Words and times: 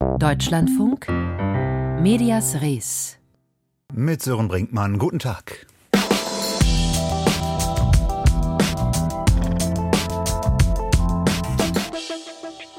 Deutschlandfunk 0.00 1.08
Medias 2.00 2.62
Res 2.62 3.18
mit 3.92 4.22
Sören 4.22 4.48
Brinkmann. 4.48 4.98
Guten 4.98 5.18
Tag. 5.18 5.66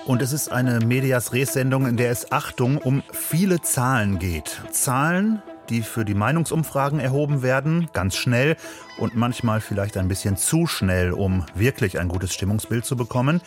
Und 0.05 0.23
es 0.23 0.34
ist 0.34 0.52
eine 0.52 0.79
Medias 0.79 1.31
Res-Sendung, 1.31 1.86
in 1.86 1.96
der 1.96 2.10
es 2.10 2.31
Achtung 2.31 2.79
um 2.79 3.04
viele 3.11 3.61
Zahlen 3.61 4.17
geht. 4.17 4.59
Zahlen, 4.71 5.43
die 5.69 5.83
für 5.83 6.05
die 6.05 6.15
Meinungsumfragen 6.15 6.99
erhoben 6.99 7.43
werden, 7.43 7.88
ganz 7.93 8.15
schnell 8.15 8.57
und 8.97 9.15
manchmal 9.15 9.61
vielleicht 9.61 9.95
ein 9.97 10.07
bisschen 10.07 10.38
zu 10.38 10.65
schnell, 10.65 11.11
um 11.11 11.45
wirklich 11.53 11.99
ein 11.99 12.07
gutes 12.07 12.33
Stimmungsbild 12.33 12.83
zu 12.83 12.95
bekommen. 12.95 13.41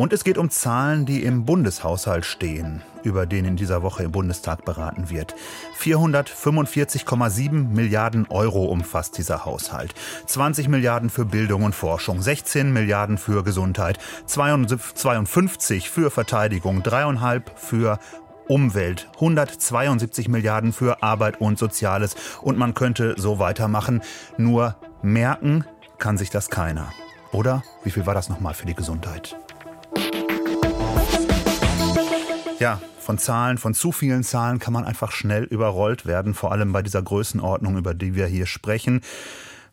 Und 0.00 0.14
es 0.14 0.24
geht 0.24 0.38
um 0.38 0.48
Zahlen, 0.48 1.04
die 1.04 1.24
im 1.24 1.44
Bundeshaushalt 1.44 2.24
stehen, 2.24 2.80
über 3.02 3.26
den 3.26 3.44
in 3.44 3.56
dieser 3.56 3.82
Woche 3.82 4.04
im 4.04 4.12
Bundestag 4.12 4.64
beraten 4.64 5.10
wird. 5.10 5.34
445,7 5.78 7.68
Milliarden 7.68 8.26
Euro 8.30 8.64
umfasst 8.64 9.18
dieser 9.18 9.44
Haushalt. 9.44 9.92
20 10.24 10.68
Milliarden 10.68 11.10
für 11.10 11.26
Bildung 11.26 11.64
und 11.64 11.74
Forschung, 11.74 12.22
16 12.22 12.72
Milliarden 12.72 13.18
für 13.18 13.44
Gesundheit, 13.44 13.98
52 14.24 15.90
für 15.90 16.10
Verteidigung, 16.10 16.80
3,5 16.80 17.42
für 17.56 17.98
Umwelt, 18.48 19.06
172 19.16 20.30
Milliarden 20.30 20.72
für 20.72 21.02
Arbeit 21.02 21.42
und 21.42 21.58
Soziales. 21.58 22.16
Und 22.40 22.56
man 22.56 22.72
könnte 22.72 23.16
so 23.18 23.38
weitermachen. 23.38 24.00
Nur 24.38 24.76
merken 25.02 25.66
kann 25.98 26.16
sich 26.16 26.30
das 26.30 26.48
keiner. 26.48 26.90
Oder 27.32 27.62
wie 27.84 27.90
viel 27.90 28.06
war 28.06 28.14
das 28.14 28.30
nochmal 28.30 28.54
für 28.54 28.64
die 28.64 28.74
Gesundheit? 28.74 29.36
Ja, 32.60 32.78
von 32.98 33.16
Zahlen, 33.16 33.56
von 33.56 33.72
zu 33.72 33.90
vielen 33.90 34.22
Zahlen 34.22 34.58
kann 34.58 34.74
man 34.74 34.84
einfach 34.84 35.12
schnell 35.12 35.44
überrollt 35.44 36.04
werden, 36.04 36.34
vor 36.34 36.52
allem 36.52 36.72
bei 36.72 36.82
dieser 36.82 37.00
Größenordnung, 37.00 37.78
über 37.78 37.94
die 37.94 38.14
wir 38.14 38.26
hier 38.26 38.44
sprechen 38.44 39.00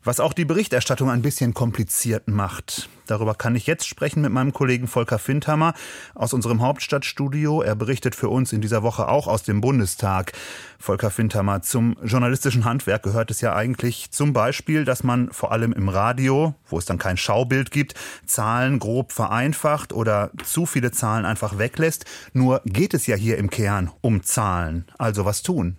was 0.03 0.19
auch 0.19 0.33
die 0.33 0.45
Berichterstattung 0.45 1.09
ein 1.09 1.21
bisschen 1.21 1.53
kompliziert 1.53 2.27
macht. 2.27 2.89
Darüber 3.07 3.35
kann 3.35 3.55
ich 3.55 3.67
jetzt 3.67 3.87
sprechen 3.87 4.21
mit 4.21 4.31
meinem 4.31 4.53
Kollegen 4.53 4.87
Volker 4.87 5.17
Findhammer 5.17 5.73
aus 6.13 6.33
unserem 6.33 6.61
Hauptstadtstudio. 6.61 7.61
Er 7.61 7.75
berichtet 7.75 8.15
für 8.15 8.29
uns 8.29 8.53
in 8.53 8.61
dieser 8.61 8.83
Woche 8.83 9.07
auch 9.07 9.27
aus 9.27 9.43
dem 9.43 9.61
Bundestag. 9.61 10.33
Volker 10.77 11.09
Findhammer, 11.09 11.61
zum 11.61 11.95
journalistischen 12.03 12.65
Handwerk 12.65 13.03
gehört 13.03 13.31
es 13.31 13.41
ja 13.41 13.55
eigentlich 13.55 14.11
zum 14.11 14.33
Beispiel, 14.33 14.85
dass 14.85 15.03
man 15.03 15.31
vor 15.31 15.51
allem 15.51 15.73
im 15.73 15.89
Radio, 15.89 16.53
wo 16.69 16.77
es 16.77 16.85
dann 16.85 16.97
kein 16.97 17.17
Schaubild 17.17 17.71
gibt, 17.71 17.95
Zahlen 18.25 18.79
grob 18.79 19.11
vereinfacht 19.11 19.93
oder 19.93 20.31
zu 20.43 20.65
viele 20.65 20.91
Zahlen 20.91 21.25
einfach 21.25 21.57
weglässt. 21.57 22.05
Nur 22.33 22.61
geht 22.65 22.93
es 22.93 23.07
ja 23.07 23.15
hier 23.15 23.37
im 23.37 23.49
Kern 23.49 23.89
um 24.01 24.21
Zahlen. 24.23 24.85
Also 24.97 25.25
was 25.25 25.43
tun? 25.43 25.77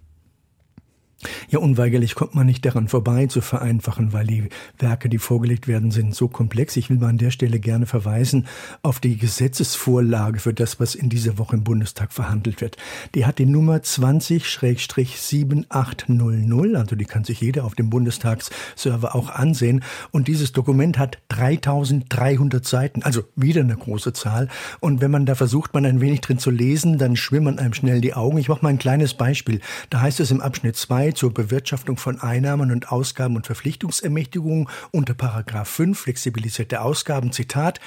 Ja, 1.51 1.59
unweigerlich 1.59 2.15
kommt 2.15 2.37
man 2.37 2.47
nicht 2.47 2.65
daran 2.65 2.87
vorbei 2.87 3.27
zu 3.27 3.41
vereinfachen, 3.41 4.13
weil 4.13 4.29
die 4.29 4.51
Werke, 4.79 5.09
die 5.09 5.19
vorgelegt 5.19 5.67
werden, 5.67 5.91
sind 5.91 6.15
so 6.15 6.29
komplex. 6.29 6.77
Ich 6.77 6.91
will 6.91 6.99
mal 6.99 7.09
an 7.09 7.19
der 7.19 7.33
Stelle 7.33 7.59
gerne 7.59 7.87
verweisen 7.87 8.47
auf 8.83 9.01
die 9.01 9.17
Gesetzesvorlage 9.17 10.39
für 10.39 10.55
das, 10.55 10.79
was 10.79 10.95
in 10.95 11.09
dieser 11.09 11.37
Woche 11.37 11.57
im 11.57 11.65
Bundestag 11.65 12.13
verhandelt 12.13 12.61
wird. 12.61 12.77
Die 13.17 13.27
hat 13.27 13.41
die 13.41 13.47
Nummer 13.47 13.79
20-7800, 13.79 16.77
also 16.77 16.95
die 16.95 17.05
kann 17.05 17.25
sich 17.25 17.41
jeder 17.41 17.65
auf 17.65 17.75
dem 17.75 17.91
Bundestagsserver 17.91 19.17
auch 19.17 19.31
ansehen. 19.31 19.83
Und 20.13 20.29
dieses 20.29 20.53
Dokument 20.53 20.99
hat 20.99 21.19
3300 21.31 22.65
Seiten, 22.65 23.03
also 23.03 23.25
wieder 23.35 23.63
eine 23.63 23.77
große 23.77 24.13
Zahl. 24.13 24.47
Und 24.79 25.01
wenn 25.01 25.11
man 25.11 25.27
da 25.27 25.35
versucht, 25.35 25.75
man 25.75 25.85
ein 25.85 26.01
wenig 26.01 26.21
drin 26.21 26.39
zu 26.39 26.53
lesen, 26.53 26.97
dann 26.97 27.17
schwimmen 27.17 27.59
einem 27.59 27.75
schnell 27.75 28.01
die 28.01 28.15
Augen. 28.15 28.39
Ich 28.39 28.49
mache 28.49 28.63
mal 28.63 28.69
ein 28.69 28.79
kleines 28.79 29.15
Beispiel. 29.15 29.61
Da 29.91 30.01
heißt 30.01 30.21
es 30.21 30.31
im 30.31 30.41
Abschnitt 30.41 30.77
2, 30.77 31.08
zur 31.15 31.33
Bewirtschaftung 31.33 31.97
von 31.97 32.21
Einnahmen 32.21 32.71
und 32.71 32.91
Ausgaben 32.93 33.37
und 33.37 33.47
Verpflichtungsermächtigungen 33.47 34.69
unter 34.91 35.15
Paragraph 35.15 35.69
5 35.69 35.99
flexibilisierte 35.99 36.81
Ausgaben. 36.81 37.33
Zitat 37.33 37.81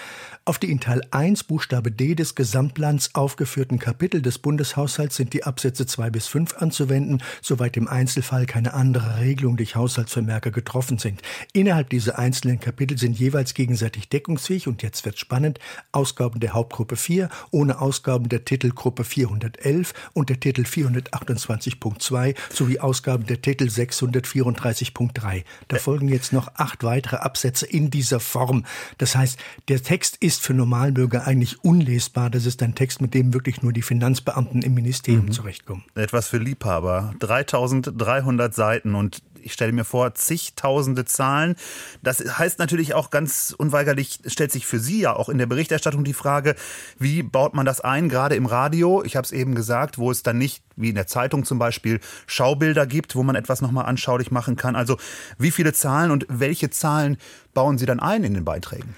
auf 0.44 0.57
die 0.57 0.72
in 0.72 0.79
Teil 0.79 1.02
1 1.12 1.44
Buchstabe 1.44 1.91
D 1.91 2.16
des 2.16 2.34
Gesamtplans 2.34 3.13
aufgeführten 3.13 3.78
Kapitel 3.78 4.24
des 4.24 4.40
Bundeshaushalts 4.40 5.16
sind 5.16 5.34
die 5.34 5.44
Absätze 5.44 5.85
2 5.85 6.09
bis 6.09 6.28
5 6.28 6.57
anzuwenden, 6.57 7.22
soweit 7.44 7.78
im 7.78 7.88
Einzelfall 7.88 8.47
keine 8.47 8.74
andere 8.74 9.19
Regelung 9.19 9.56
durch 9.56 9.75
Haushaltsvermerke 9.75 10.52
getroffen 10.52 10.97
sind. 10.97 11.22
Innerhalb 11.53 11.91
dieser 11.91 12.18
einzelnen 12.18 12.59
Kapitel 12.59 12.97
sind 12.97 13.19
jeweils 13.19 13.53
gegenseitig 13.53 14.09
deckungsfähig 14.09 14.68
und 14.68 14.81
jetzt 14.81 15.06
wird 15.06 15.19
spannend 15.19 15.59
Ausgaben 15.91 16.40
der 16.40 16.53
Hauptgruppe 16.53 16.96
4 16.96 17.29
ohne 17.52 17.79
Ausgaben 17.79 18.28
der 18.28 18.44
Titelgruppe 18.44 19.03
411 19.03 19.94
und 20.13 20.29
der 20.29 20.40
Titel 20.40 20.63
428.2 20.63 22.35
sowie 22.52 22.79
Ausgaben 22.79 23.28
der 23.28 23.44
Titel 23.44 23.66
634.3. 23.66 25.44
Da 25.68 25.78
folgen 25.78 26.08
jetzt 26.08 26.34
noch 26.34 26.56
acht 26.56 26.84
weitere 26.84 27.18
Absätze 27.18 27.68
in 27.68 27.91
dieser 27.91 28.19
Form. 28.19 28.66
Das 28.97 29.16
heißt, 29.16 29.38
der 29.68 29.84
Text 29.84 30.18
ist 30.18 30.31
ist 30.31 30.44
für 30.44 30.53
Normalbürger 30.53 31.28
eigentlich 31.28 31.62
unlesbar. 31.62 32.30
Das 32.30 32.46
ist 32.46 32.64
ein 32.64 32.74
Text, 32.74 33.02
mit 33.02 33.14
dem 33.14 33.34
wirklich 33.34 33.64
nur 33.64 33.74
die 33.74 33.81
Finanzbeamten 33.81 34.62
im 34.62 34.74
Ministerium 34.74 35.25
mhm. 35.25 35.31
zurechtkommen. 35.34 35.84
Etwas 35.94 36.30
für 36.30 36.38
Liebhaber. 36.38 37.14
3300 37.19 38.53
Seiten 38.53 38.96
und 38.96 39.24
ich 39.41 39.52
stelle 39.52 39.74
mir 39.74 39.84
vor, 39.84 40.14
zigtausende 40.14 41.03
Zahlen. 41.03 41.56
Das 42.02 42.20
heißt 42.20 42.59
natürlich 42.59 42.94
auch 42.94 43.09
ganz 43.09 43.53
unweigerlich, 43.58 44.20
stellt 44.25 44.53
sich 44.53 44.66
für 44.66 44.80
Sie 44.80 45.02
ja 45.02 45.14
auch 45.14 45.28
in 45.28 45.38
der 45.38 45.47
Berichterstattung 45.47 46.06
die 46.06 46.14
Frage, 46.14 46.56
wie 46.97 47.24
baut 47.24 47.53
man 47.53 47.66
das 47.66 47.81
ein, 47.81 48.08
gerade 48.08 48.36
im 48.36 48.46
Radio? 48.46 49.03
Ich 49.03 49.18
habe 49.18 49.25
es 49.25 49.34
eben 49.34 49.53
gesagt, 49.53 49.97
wo 49.97 50.12
es 50.12 50.24
dann 50.24 50.38
nicht, 50.38 50.64
wie 50.78 50.90
in 50.90 50.96
der 50.96 51.08
Zeitung 51.08 51.44
zum 51.44 51.59
Beispiel, 51.59 52.00
Schaubilder 52.25 52.88
gibt, 52.88 53.18
wo 53.18 53.24
man 53.24 53.36
etwas 53.36 53.62
nochmal 53.62 53.86
anschaulich 53.86 54.31
machen 54.31 54.56
kann. 54.56 54.78
Also 54.78 54.96
wie 55.38 55.52
viele 55.52 55.74
Zahlen 55.74 56.09
und 56.09 56.25
welche 56.30 56.70
Zahlen 56.70 57.18
bauen 57.53 57.78
Sie 57.78 57.86
dann 57.86 58.00
ein 58.00 58.24
in 58.24 58.34
den 58.34 58.46
Beiträgen? 58.46 58.96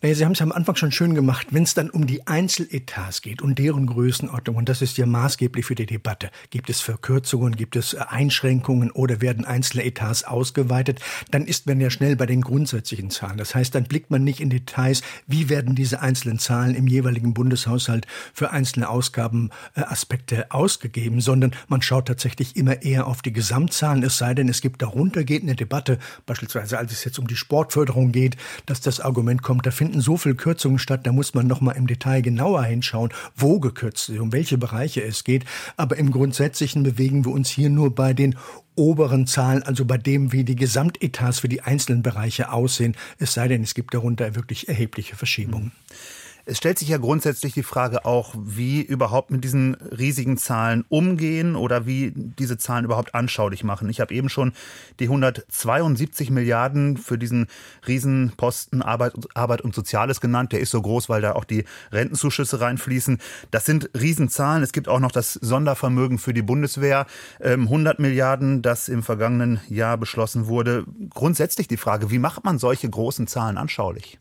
Naja, 0.00 0.14
Sie 0.14 0.24
haben 0.24 0.32
es 0.32 0.42
am 0.42 0.52
Anfang 0.52 0.76
schon 0.76 0.92
schön 0.92 1.16
gemacht, 1.16 1.48
wenn 1.50 1.64
es 1.64 1.74
dann 1.74 1.90
um 1.90 2.06
die 2.06 2.24
Einzeletats 2.24 3.20
geht 3.20 3.42
und 3.42 3.58
deren 3.58 3.86
Größenordnung, 3.86 4.54
und 4.54 4.68
das 4.68 4.80
ist 4.80 4.96
ja 4.96 5.06
maßgeblich 5.06 5.66
für 5.66 5.74
die 5.74 5.86
Debatte, 5.86 6.30
gibt 6.50 6.70
es 6.70 6.80
Verkürzungen, 6.80 7.56
gibt 7.56 7.74
es 7.74 7.94
äh, 7.94 8.04
Einschränkungen 8.08 8.92
oder 8.92 9.20
werden 9.20 9.44
einzelne 9.44 9.84
Etats 9.84 10.22
ausgeweitet, 10.22 11.00
dann 11.32 11.46
ist 11.46 11.66
man 11.66 11.80
ja 11.80 11.90
schnell 11.90 12.14
bei 12.14 12.26
den 12.26 12.42
grundsätzlichen 12.42 13.10
Zahlen. 13.10 13.38
Das 13.38 13.56
heißt, 13.56 13.74
dann 13.74 13.84
blickt 13.84 14.08
man 14.08 14.22
nicht 14.22 14.38
in 14.38 14.50
Details, 14.50 15.02
wie 15.26 15.48
werden 15.48 15.74
diese 15.74 16.00
einzelnen 16.00 16.38
Zahlen 16.38 16.76
im 16.76 16.86
jeweiligen 16.86 17.34
Bundeshaushalt 17.34 18.06
für 18.32 18.52
einzelne 18.52 18.90
Ausgabenaspekte 18.90 20.52
ausgegeben, 20.52 21.20
sondern 21.20 21.50
man 21.66 21.82
schaut 21.82 22.06
tatsächlich 22.06 22.54
immer 22.54 22.82
eher 22.82 23.08
auf 23.08 23.20
die 23.20 23.32
Gesamtzahlen, 23.32 24.04
es 24.04 24.16
sei 24.16 24.34
denn, 24.34 24.48
es 24.48 24.60
gibt 24.60 24.80
darunter 24.80 25.24
geht 25.24 25.42
eine 25.42 25.56
Debatte, 25.56 25.98
beispielsweise 26.24 26.78
als 26.78 26.92
es 26.92 27.02
jetzt 27.02 27.18
um 27.18 27.26
die 27.26 27.34
Sportförderung 27.34 28.12
geht, 28.12 28.36
dass 28.66 28.80
das 28.80 29.00
Argument 29.00 29.42
kommt, 29.42 29.66
da 29.66 29.72
finden 29.72 29.87
finden 29.88 30.02
so 30.02 30.18
viel 30.18 30.34
Kürzungen 30.34 30.78
statt, 30.78 31.06
da 31.06 31.12
muss 31.12 31.32
man 31.32 31.46
noch 31.46 31.62
mal 31.62 31.72
im 31.72 31.86
Detail 31.86 32.20
genauer 32.20 32.62
hinschauen, 32.64 33.10
wo 33.34 33.58
gekürzt 33.58 34.10
ist, 34.10 34.18
um 34.18 34.32
welche 34.32 34.58
Bereiche 34.58 35.02
es 35.02 35.24
geht. 35.24 35.46
Aber 35.78 35.96
im 35.96 36.10
Grundsätzlichen 36.10 36.82
bewegen 36.82 37.24
wir 37.24 37.32
uns 37.32 37.48
hier 37.48 37.70
nur 37.70 37.94
bei 37.94 38.12
den 38.12 38.36
oberen 38.74 39.26
Zahlen, 39.26 39.62
also 39.62 39.86
bei 39.86 39.96
dem, 39.96 40.30
wie 40.30 40.44
die 40.44 40.56
Gesamtetats 40.56 41.38
für 41.40 41.48
die 41.48 41.62
einzelnen 41.62 42.02
Bereiche 42.02 42.52
aussehen. 42.52 42.96
Es 43.18 43.32
sei 43.32 43.48
denn, 43.48 43.62
es 43.62 43.72
gibt 43.72 43.94
darunter 43.94 44.34
wirklich 44.34 44.68
erhebliche 44.68 45.16
Verschiebungen. 45.16 45.72
Mhm. 45.72 46.17
Es 46.50 46.56
stellt 46.56 46.78
sich 46.78 46.88
ja 46.88 46.96
grundsätzlich 46.96 47.52
die 47.52 47.62
Frage 47.62 48.06
auch, 48.06 48.34
wie 48.34 48.80
überhaupt 48.80 49.30
mit 49.30 49.44
diesen 49.44 49.74
riesigen 49.74 50.38
Zahlen 50.38 50.82
umgehen 50.88 51.56
oder 51.56 51.84
wie 51.84 52.10
diese 52.14 52.56
Zahlen 52.56 52.86
überhaupt 52.86 53.14
anschaulich 53.14 53.64
machen. 53.64 53.90
Ich 53.90 54.00
habe 54.00 54.14
eben 54.14 54.30
schon 54.30 54.54
die 54.98 55.04
172 55.04 56.30
Milliarden 56.30 56.96
für 56.96 57.18
diesen 57.18 57.48
Riesenposten 57.86 58.80
Arbeit, 58.80 59.12
Arbeit 59.34 59.60
und 59.60 59.74
Soziales 59.74 60.22
genannt. 60.22 60.52
Der 60.52 60.60
ist 60.60 60.70
so 60.70 60.80
groß, 60.80 61.10
weil 61.10 61.20
da 61.20 61.32
auch 61.32 61.44
die 61.44 61.66
Rentenzuschüsse 61.92 62.62
reinfließen. 62.62 63.18
Das 63.50 63.66
sind 63.66 63.90
Riesenzahlen. 63.92 64.62
Es 64.62 64.72
gibt 64.72 64.88
auch 64.88 65.00
noch 65.00 65.12
das 65.12 65.34
Sondervermögen 65.34 66.16
für 66.16 66.32
die 66.32 66.40
Bundeswehr, 66.40 67.04
100 67.40 67.98
ähm, 67.98 68.02
Milliarden, 68.02 68.62
das 68.62 68.88
im 68.88 69.02
vergangenen 69.02 69.60
Jahr 69.68 69.98
beschlossen 69.98 70.46
wurde. 70.46 70.86
Grundsätzlich 71.10 71.68
die 71.68 71.76
Frage, 71.76 72.10
wie 72.10 72.18
macht 72.18 72.44
man 72.44 72.58
solche 72.58 72.88
großen 72.88 73.26
Zahlen 73.26 73.58
anschaulich? 73.58 74.18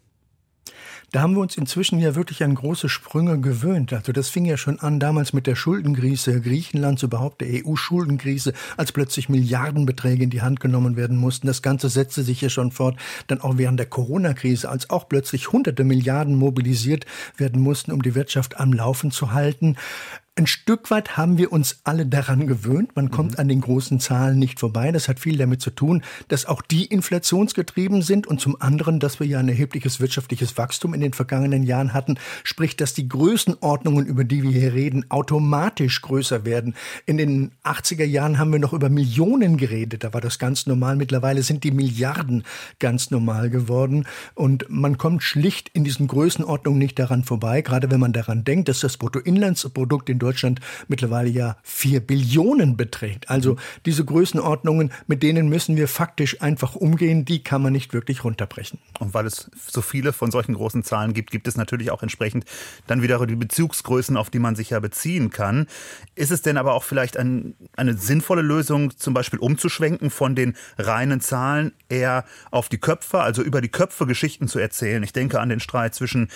Da 1.11 1.21
haben 1.21 1.35
wir 1.35 1.41
uns 1.41 1.55
inzwischen 1.55 1.99
ja 1.99 2.15
wirklich 2.15 2.43
an 2.43 2.53
große 2.53 2.89
Sprünge 2.89 3.39
gewöhnt. 3.39 3.93
Also 3.93 4.11
das 4.11 4.27
fing 4.27 4.43
ja 4.43 4.57
schon 4.57 4.81
an 4.81 4.99
damals 4.99 5.31
mit 5.31 5.47
der 5.47 5.55
Schuldenkrise 5.55 6.41
Griechenlands, 6.41 7.01
überhaupt 7.01 7.39
der 7.39 7.65
EU-Schuldenkrise, 7.65 8.51
als 8.75 8.91
plötzlich 8.91 9.29
Milliardenbeträge 9.29 10.25
in 10.25 10.29
die 10.29 10.41
Hand 10.41 10.59
genommen 10.59 10.97
werden 10.97 11.15
mussten. 11.15 11.47
Das 11.47 11.61
Ganze 11.61 11.87
setzte 11.87 12.23
sich 12.23 12.41
ja 12.41 12.49
schon 12.49 12.71
fort. 12.71 12.97
Dann 13.27 13.39
auch 13.39 13.57
während 13.57 13.79
der 13.79 13.87
Corona-Krise, 13.87 14.67
als 14.67 14.89
auch 14.89 15.07
plötzlich 15.07 15.53
hunderte 15.53 15.85
Milliarden 15.85 16.35
mobilisiert 16.35 17.05
werden 17.37 17.61
mussten, 17.61 17.93
um 17.93 18.01
die 18.01 18.13
Wirtschaft 18.13 18.59
am 18.59 18.73
Laufen 18.73 19.09
zu 19.09 19.31
halten. 19.31 19.77
Ein 20.37 20.45
Stück 20.45 20.91
weit 20.91 21.17
haben 21.17 21.39
wir 21.39 21.51
uns 21.51 21.79
alle 21.83 22.05
daran 22.05 22.45
gewöhnt. 22.45 22.95
Man 22.95 23.09
kommt 23.09 23.31
mhm. 23.31 23.39
an 23.39 23.47
den 23.47 23.59
großen 23.59 23.99
Zahlen 23.99 24.37
nicht 24.37 24.59
vorbei. 24.59 24.91
Das 24.91 25.07
hat 25.07 25.19
viel 25.19 25.35
damit 25.35 25.63
zu 25.63 25.71
tun, 25.71 26.03
dass 26.27 26.45
auch 26.45 26.61
die 26.61 26.85
inflationsgetrieben 26.85 28.03
sind 28.03 28.27
und 28.27 28.39
zum 28.39 28.61
anderen, 28.61 28.99
dass 28.99 29.19
wir 29.19 29.25
ja 29.25 29.39
ein 29.39 29.49
erhebliches 29.49 29.99
wirtschaftliches 29.99 30.55
Wachstum 30.55 30.93
in 30.93 31.01
den 31.01 31.13
vergangenen 31.13 31.63
Jahren 31.63 31.91
hatten. 31.91 32.19
Sprich, 32.43 32.77
dass 32.77 32.93
die 32.93 33.09
Größenordnungen, 33.09 34.05
über 34.05 34.25
die 34.25 34.43
wir 34.43 34.51
hier 34.51 34.75
reden, 34.75 35.09
automatisch 35.09 36.03
größer 36.03 36.45
werden. 36.45 36.75
In 37.07 37.17
den 37.17 37.51
80er 37.63 38.05
Jahren 38.05 38.37
haben 38.37 38.51
wir 38.51 38.59
noch 38.59 38.73
über 38.73 38.89
Millionen 38.89 39.57
geredet. 39.57 40.03
Da 40.03 40.13
war 40.13 40.21
das 40.21 40.37
ganz 40.37 40.67
normal. 40.67 40.97
Mittlerweile 40.97 41.41
sind 41.41 41.63
die 41.63 41.71
Milliarden 41.71 42.43
ganz 42.77 43.09
normal 43.09 43.49
geworden. 43.49 44.05
Und 44.35 44.69
man 44.69 44.99
kommt 44.99 45.23
schlicht 45.23 45.71
in 45.73 45.83
diesen 45.83 46.05
Größenordnungen 46.05 46.77
nicht 46.77 46.99
daran 46.99 47.23
vorbei. 47.23 47.63
Gerade 47.63 47.89
wenn 47.89 47.99
man 47.99 48.13
daran 48.13 48.43
denkt, 48.43 48.69
dass 48.69 48.81
das 48.81 48.97
Bruttoinlandsprodukt 48.97 50.11
in 50.11 50.19
Deutschland 50.19 50.26
mittlerweile 50.87 51.29
ja 51.29 51.57
vier 51.63 51.99
Billionen 51.99 52.77
beträgt. 52.77 53.29
Also 53.29 53.57
diese 53.85 54.05
Größenordnungen, 54.05 54.91
mit 55.07 55.23
denen 55.23 55.49
müssen 55.49 55.75
wir 55.75 55.87
faktisch 55.87 56.41
einfach 56.41 56.75
umgehen, 56.75 57.25
die 57.25 57.43
kann 57.43 57.61
man 57.61 57.73
nicht 57.73 57.93
wirklich 57.93 58.23
runterbrechen. 58.23 58.79
Und 58.99 59.13
weil 59.13 59.25
es 59.25 59.49
so 59.67 59.81
viele 59.81 60.13
von 60.13 60.31
solchen 60.31 60.53
großen 60.53 60.83
Zahlen 60.83 61.13
gibt, 61.13 61.31
gibt 61.31 61.47
es 61.47 61.57
natürlich 61.57 61.91
auch 61.91 62.03
entsprechend 62.03 62.45
dann 62.87 63.01
wieder 63.01 63.25
die 63.25 63.35
Bezugsgrößen, 63.35 64.17
auf 64.17 64.29
die 64.29 64.39
man 64.39 64.55
sich 64.55 64.69
ja 64.71 64.79
beziehen 64.79 65.29
kann. 65.29 65.67
Ist 66.15 66.31
es 66.31 66.41
denn 66.41 66.57
aber 66.57 66.73
auch 66.73 66.83
vielleicht 66.83 67.17
ein, 67.17 67.55
eine 67.75 67.95
sinnvolle 67.95 68.41
Lösung, 68.41 68.97
zum 68.97 69.13
Beispiel 69.13 69.39
umzuschwenken 69.39 70.09
von 70.09 70.35
den 70.35 70.55
reinen 70.77 71.21
Zahlen 71.21 71.73
eher 71.89 72.25
auf 72.51 72.69
die 72.69 72.77
Köpfe, 72.77 73.19
also 73.19 73.41
über 73.41 73.61
die 73.61 73.69
Köpfe 73.69 74.05
Geschichten 74.05 74.47
zu 74.47 74.59
erzählen? 74.59 75.03
Ich 75.03 75.13
denke 75.13 75.39
an 75.39 75.49
den 75.49 75.59
Streit 75.59 75.95
zwischen 75.95 76.29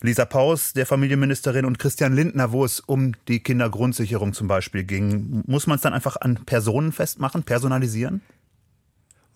Lisa 0.00 0.24
Paus, 0.24 0.72
der 0.72 0.86
Familienministerin, 0.86 1.64
und 1.64 1.78
Christian 1.78 2.14
Lindner, 2.14 2.52
wo 2.52 2.64
es 2.64 2.80
um 2.80 3.14
die 3.26 3.40
Kindergrundsicherung 3.40 4.32
zum 4.32 4.46
Beispiel 4.46 4.84
ging. 4.84 5.42
Muss 5.46 5.66
man 5.66 5.76
es 5.76 5.82
dann 5.82 5.94
einfach 5.94 6.16
an 6.20 6.36
Personen 6.46 6.92
festmachen, 6.92 7.42
personalisieren? 7.42 8.22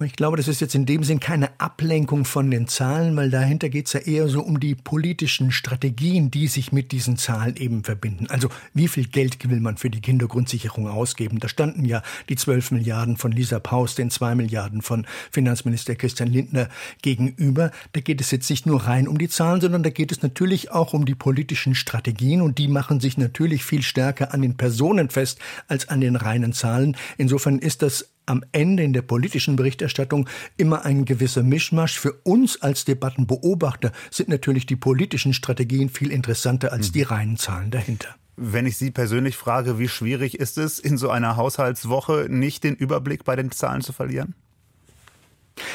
Ich 0.05 0.15
glaube, 0.15 0.37
das 0.37 0.49
ist 0.49 0.61
jetzt 0.61 0.75
in 0.75 0.87
dem 0.87 1.05
Sinn 1.05 1.21
keine 1.21 1.61
Ablenkung 1.61 2.25
von 2.25 2.51
den 2.51 2.69
Zahlen, 2.69 3.17
weil 3.17 3.31
dahinter 3.31 3.69
geht 3.69 3.87
es 3.87 3.93
ja 3.93 4.01
eher 4.01 4.29
so 4.29 4.43
um 4.43 4.61
die 4.61 4.75
politischen 4.75 5.53
Strategien, 5.53 6.31
die 6.31 6.47
sich 6.49 6.73
mit 6.73 6.93
diesen 6.93 7.17
Zahlen 7.17 7.57
eben 7.57 7.85
verbinden. 7.85 8.27
Also 8.29 8.49
wie 8.75 8.89
viel 8.89 9.07
Geld 9.07 9.49
will 9.49 9.61
man 9.61 9.77
für 9.77 9.91
die 9.91 10.01
Kindergrundsicherung 10.01 10.89
ausgeben? 10.89 11.41
Da 11.41 11.49
standen 11.49 11.85
ja 11.85 12.03
die 12.29 12.37
12 12.37 12.73
Milliarden 12.73 13.17
von 13.17 13.33
Lisa 13.33 13.59
Paus, 13.59 13.95
den 13.95 14.11
2 14.11 14.35
Milliarden 14.35 14.83
von 14.83 15.07
Finanzminister 15.31 15.95
Christian 15.95 16.31
Lindner 16.31 16.69
gegenüber. 17.03 17.71
Da 17.93 18.01
geht 18.01 18.21
es 18.21 18.31
jetzt 18.31 18.49
nicht 18.51 18.67
nur 18.67 18.85
rein 18.85 19.09
um 19.09 19.19
die 19.19 19.29
Zahlen, 19.29 19.61
sondern 19.61 19.83
da 19.83 19.91
geht 19.91 20.13
es 20.13 20.23
natürlich 20.23 20.71
auch 20.71 20.93
um 20.93 21.05
die 21.05 21.15
politischen 21.15 21.75
Strategien 21.75 22.41
und 22.41 22.59
die 22.59 22.69
machen 22.69 23.01
sich 23.01 23.19
natürlich 23.19 23.65
viel 23.65 23.83
stärker 23.83 24.33
an 24.33 24.43
den 24.43 24.57
Personen 24.57 25.11
fest 25.11 25.39
als 25.69 25.89
an 25.89 26.01
den 26.01 26.17
reinen 26.17 26.53
Zahlen. 26.53 26.97
Insofern 27.19 27.59
ist 27.59 27.83
das 27.83 28.12
am 28.27 28.45
Ende 28.53 28.83
in 28.83 28.93
der 28.93 29.03
politischen 29.03 29.57
Berichterstattung 29.57 30.29
immer 30.57 30.85
ein 30.85 31.05
gewisser 31.05 31.43
Mischmasch. 31.43 31.99
Für 31.99 32.13
uns 32.25 32.61
als 32.63 32.85
Debattenbeobachter 32.85 33.93
sind 34.11 34.29
natürlich 34.29 34.67
die 34.67 34.77
politischen 34.77 35.35
Strategien 35.35 35.89
viel 35.89 36.11
interessanter 36.11 36.73
als 36.73 36.93
die 36.93 37.03
reinen 37.03 37.37
Zahlen 37.37 37.71
dahinter. 37.71 38.09
Wenn 38.37 38.67
ich 38.67 38.77
Sie 38.77 38.91
persönlich 38.91 39.37
frage, 39.37 39.79
wie 39.79 39.89
schwierig 39.89 40.41
ist 40.41 40.57
es, 40.59 40.79
in 40.79 40.97
so 40.97 41.11
einer 41.11 41.37
Haushaltswoche 41.37 42.27
nicht 42.29 42.65
den 42.65 42.75
Überblick 42.75 43.25
bei 43.25 43.37
den 43.37 43.51
Zahlen 43.51 43.83
zu 43.83 43.93
verlieren? 43.93 44.35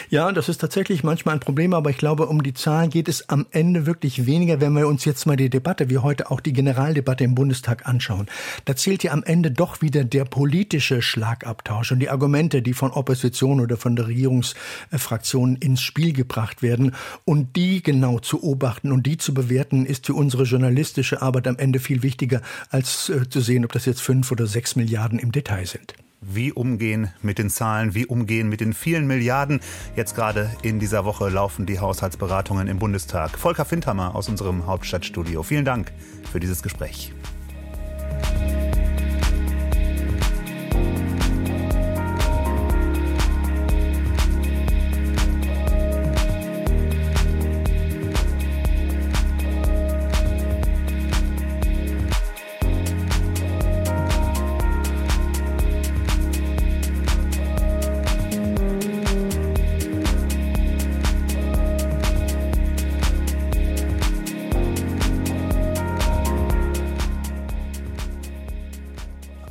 Ja, 0.09 0.31
das 0.31 0.49
ist 0.49 0.59
tatsächlich 0.59 1.03
manchmal 1.03 1.35
ein 1.35 1.39
Problem, 1.39 1.73
aber 1.73 1.91
ich 1.91 1.97
glaube, 1.97 2.25
um 2.25 2.41
die 2.41 2.53
Zahlen 2.53 2.89
geht 2.89 3.07
es 3.07 3.29
am 3.29 3.45
Ende 3.51 3.85
wirklich 3.85 4.25
weniger, 4.25 4.59
wenn 4.59 4.73
wir 4.73 4.87
uns 4.87 5.05
jetzt 5.05 5.25
mal 5.25 5.35
die 5.35 5.49
Debatte, 5.49 5.89
wie 5.89 5.99
heute 5.99 6.31
auch 6.31 6.41
die 6.41 6.53
Generaldebatte 6.53 7.23
im 7.23 7.35
Bundestag 7.35 7.87
anschauen. 7.87 8.27
Da 8.65 8.75
zählt 8.75 9.03
ja 9.03 9.11
am 9.11 9.23
Ende 9.23 9.51
doch 9.51 9.81
wieder 9.81 10.03
der 10.03 10.25
politische 10.25 11.01
Schlagabtausch 11.01 11.91
und 11.91 11.99
die 11.99 12.09
Argumente, 12.09 12.61
die 12.61 12.73
von 12.73 12.91
Opposition 12.91 13.59
oder 13.59 13.77
von 13.77 13.95
der 13.95 14.07
Regierungsfraktion 14.07 15.57
ins 15.57 15.81
Spiel 15.81 16.13
gebracht 16.13 16.61
werden 16.61 16.95
und 17.25 17.55
die 17.55 17.83
genau 17.83 18.19
zu 18.19 18.37
beobachten 18.47 18.93
und 18.93 19.05
die 19.05 19.17
zu 19.17 19.33
bewerten, 19.33 19.85
ist 19.85 20.05
für 20.05 20.13
unsere 20.13 20.43
journalistische 20.43 21.21
Arbeit 21.21 21.47
am 21.47 21.57
Ende 21.57 21.79
viel 21.79 22.01
wichtiger, 22.01 22.41
als 22.69 23.09
äh, 23.09 23.27
zu 23.27 23.41
sehen, 23.41 23.65
ob 23.65 23.73
das 23.73 23.85
jetzt 23.85 24.01
fünf 24.01 24.31
oder 24.31 24.47
sechs 24.47 24.77
Milliarden 24.77 25.19
im 25.19 25.33
Detail 25.33 25.65
sind 25.65 25.93
wie 26.21 26.51
umgehen 26.51 27.11
mit 27.21 27.37
den 27.37 27.49
Zahlen, 27.49 27.93
wie 27.93 28.05
umgehen 28.05 28.49
mit 28.49 28.61
den 28.61 28.73
vielen 28.73 29.07
Milliarden. 29.07 29.59
Jetzt 29.95 30.15
gerade 30.15 30.51
in 30.61 30.79
dieser 30.79 31.05
Woche 31.05 31.29
laufen 31.29 31.65
die 31.65 31.79
Haushaltsberatungen 31.79 32.67
im 32.67 32.79
Bundestag. 32.79 33.37
Volker 33.37 33.65
Findhammer 33.65 34.15
aus 34.15 34.29
unserem 34.29 34.65
Hauptstadtstudio. 34.65 35.43
Vielen 35.43 35.65
Dank 35.65 35.91
für 36.31 36.39
dieses 36.39 36.63
Gespräch. 36.63 37.13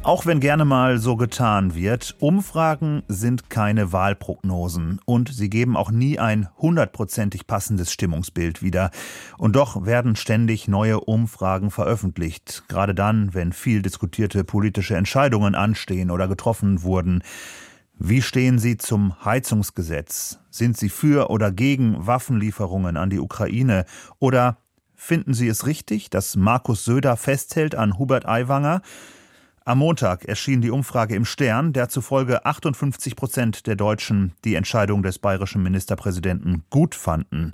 Auch 0.07 0.25
wenn 0.25 0.39
gerne 0.39 0.65
mal 0.65 0.99
so 1.01 1.17
getan 1.17 1.75
wird, 1.75 2.15
Umfragen 2.21 3.03
sind 3.09 3.51
keine 3.51 3.91
Wahlprognosen 3.91 5.01
und 5.05 5.35
sie 5.35 5.51
geben 5.51 5.77
auch 5.77 5.91
nie 5.91 6.21
ein 6.21 6.49
hundertprozentig 6.59 7.49
passendes 7.49 7.91
Stimmungsbild 7.91 8.63
wieder. 8.63 8.93
Und 9.37 9.57
doch 9.57 9.85
werden 9.85 10.15
ständig 10.15 10.69
neue 10.69 11.01
Umfragen 11.01 11.73
veröffentlicht, 11.73 12.67
gerade 12.69 12.95
dann, 12.95 13.35
wenn 13.35 13.53
viel 13.53 13.83
diskutierte 13.83 14.45
politische 14.45 14.95
Entscheidungen 14.95 15.57
anstehen 15.57 16.13
oder 16.13 16.29
getroffen 16.29 16.85
wurden. 16.85 17.25
Wie 17.99 18.23
stehen 18.23 18.61
Sie 18.61 18.77
zum 18.77 19.25
Heizungsgesetz? 19.25 20.39
Sind 20.51 20.77
Sie 20.77 20.89
für 20.89 21.31
oder 21.31 21.51
gegen 21.51 22.07
Waffenlieferungen 22.07 22.97
an 22.97 23.11
die 23.11 23.19
Ukraine? 23.19 23.85
Oder 24.21 24.59
finden 24.95 25.35
Sie 25.35 25.49
es 25.49 25.67
richtig, 25.67 26.11
dass 26.11 26.37
Markus 26.37 26.85
Söder 26.85 27.17
festhält 27.17 27.75
an 27.75 27.99
Hubert 27.99 28.25
Aiwanger? 28.25 28.83
Am 29.69 29.79
Montag 29.79 30.25
erschien 30.27 30.61
die 30.61 30.71
Umfrage 30.71 31.17
im 31.17 31.25
Stern, 31.25 31.73
der 31.73 31.89
zufolge 31.89 32.47
58 32.47 33.17
Prozent 33.17 33.67
der 33.67 33.75
Deutschen 33.75 34.33
die 34.45 34.55
Entscheidung 34.55 35.03
des 35.03 35.19
bayerischen 35.19 35.61
Ministerpräsidenten 35.61 36.63
gut 36.71 36.95
fanden. 36.95 37.53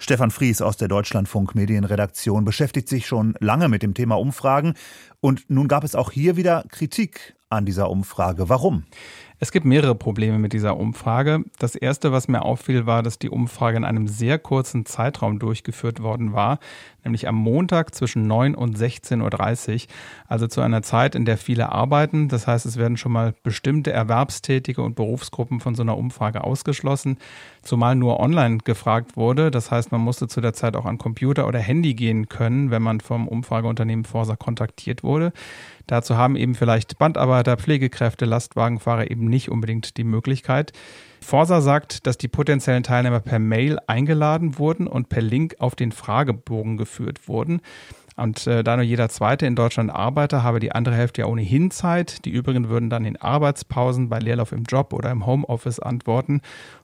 Stefan 0.00 0.32
Fries 0.32 0.60
aus 0.60 0.76
der 0.78 0.88
Deutschlandfunk 0.88 1.54
Medienredaktion 1.54 2.44
beschäftigt 2.44 2.88
sich 2.88 3.06
schon 3.06 3.36
lange 3.38 3.68
mit 3.68 3.84
dem 3.84 3.94
Thema 3.94 4.18
Umfragen 4.18 4.74
und 5.20 5.48
nun 5.48 5.68
gab 5.68 5.84
es 5.84 5.94
auch 5.94 6.10
hier 6.10 6.34
wieder 6.34 6.64
Kritik 6.70 7.36
an 7.50 7.64
dieser 7.64 7.88
Umfrage. 7.88 8.48
Warum? 8.48 8.82
Es 9.38 9.52
gibt 9.52 9.64
mehrere 9.64 9.94
Probleme 9.94 10.38
mit 10.38 10.52
dieser 10.52 10.76
Umfrage. 10.76 11.44
Das 11.58 11.76
erste, 11.76 12.10
was 12.10 12.28
mir 12.28 12.42
auffiel, 12.42 12.86
war, 12.86 13.02
dass 13.02 13.18
die 13.18 13.30
Umfrage 13.30 13.76
in 13.76 13.84
einem 13.84 14.08
sehr 14.08 14.38
kurzen 14.38 14.86
Zeitraum 14.86 15.38
durchgeführt 15.38 16.02
worden 16.02 16.32
war, 16.32 16.58
nämlich 17.04 17.28
am 17.28 17.34
Montag 17.34 17.94
zwischen 17.94 18.26
9 18.26 18.54
und 18.54 18.76
16.30 18.76 19.74
Uhr, 19.74 19.80
also 20.26 20.46
zu 20.46 20.60
einer 20.60 20.82
Zeit, 20.82 21.14
in 21.14 21.24
der 21.24 21.38
viele 21.38 21.72
arbeiten. 21.72 22.28
Das 22.28 22.46
heißt, 22.46 22.66
es 22.66 22.76
werden 22.76 22.96
schon 22.96 23.12
mal 23.12 23.34
bestimmte 23.42 23.92
Erwerbstätige 23.92 24.82
und 24.82 24.96
Berufsgruppen 24.96 25.60
von 25.60 25.74
so 25.74 25.82
einer 25.82 25.96
Umfrage 25.96 26.44
ausgeschlossen, 26.44 27.18
zumal 27.62 27.94
nur 27.94 28.20
online 28.20 28.58
gefragt 28.58 29.16
wurde. 29.16 29.50
Das 29.50 29.70
heißt, 29.70 29.92
man 29.92 30.00
musste 30.00 30.28
zu 30.28 30.40
der 30.40 30.52
Zeit 30.52 30.76
auch 30.76 30.86
an 30.86 30.98
Computer 30.98 31.46
oder 31.46 31.58
Handy 31.58 31.94
gehen 31.94 32.28
können, 32.28 32.70
wenn 32.70 32.82
man 32.82 33.00
vom 33.00 33.28
Umfrageunternehmen 33.28 34.04
Forsa 34.04 34.36
kontaktiert 34.36 35.02
wurde. 35.02 35.32
Dazu 35.86 36.16
haben 36.16 36.36
eben 36.36 36.54
vielleicht 36.54 36.98
Bandarbeiter, 36.98 37.56
Pflegekräfte, 37.56 38.24
Lastwagenfahrer 38.24 39.10
eben 39.10 39.26
nicht 39.26 39.50
unbedingt 39.50 39.96
die 39.96 40.04
Möglichkeit. 40.04 40.72
Forsa 41.24 41.60
sagt, 41.60 42.06
dass 42.06 42.18
die 42.18 42.28
potenziellen 42.28 42.82
Teilnehmer 42.82 43.20
per 43.20 43.38
Mail 43.38 43.78
eingeladen 43.86 44.58
wurden 44.58 44.86
und 44.86 45.08
per 45.08 45.22
Link 45.22 45.56
auf 45.58 45.74
den 45.74 45.90
Fragebogen 45.90 46.76
geführt 46.76 47.28
wurden. 47.28 47.60
Und 48.16 48.46
äh, 48.46 48.62
da 48.62 48.76
nur 48.76 48.84
jeder 48.84 49.08
Zweite 49.08 49.46
in 49.46 49.56
Deutschland 49.56 49.90
Arbeiter, 49.90 50.42
habe 50.42 50.60
die 50.60 50.72
andere 50.72 50.94
Hälfte 50.94 51.22
ja 51.22 51.26
ohnehin 51.26 51.70
Zeit. 51.70 52.24
Die 52.24 52.30
übrigen 52.30 52.68
würden 52.68 52.90
dann 52.90 53.04
in 53.04 53.16
Arbeitspausen, 53.16 54.08
bei 54.08 54.20
Leerlauf 54.20 54.52
im 54.52 54.64
Job 54.64 54.92
oder 54.92 55.10
im 55.10 55.26
Homeoffice 55.26 55.80
antworten. 55.80 56.40